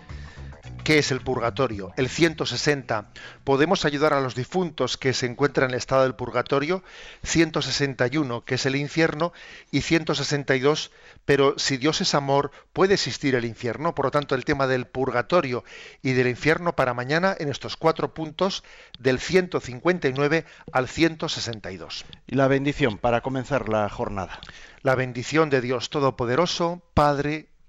[0.86, 1.92] ¿Qué es el purgatorio?
[1.96, 3.08] El 160.
[3.42, 6.84] ¿Podemos ayudar a los difuntos que se encuentran en el estado del purgatorio?
[7.24, 9.32] 161, que es el infierno.
[9.72, 10.92] Y 162,
[11.24, 13.96] pero si Dios es amor, ¿puede existir el infierno?
[13.96, 15.64] Por lo tanto, el tema del purgatorio
[16.02, 18.62] y del infierno para mañana en estos cuatro puntos
[18.96, 22.04] del 159 al 162.
[22.28, 24.38] Y la bendición para comenzar la jornada.
[24.82, 27.48] La bendición de Dios Todopoderoso, Padre,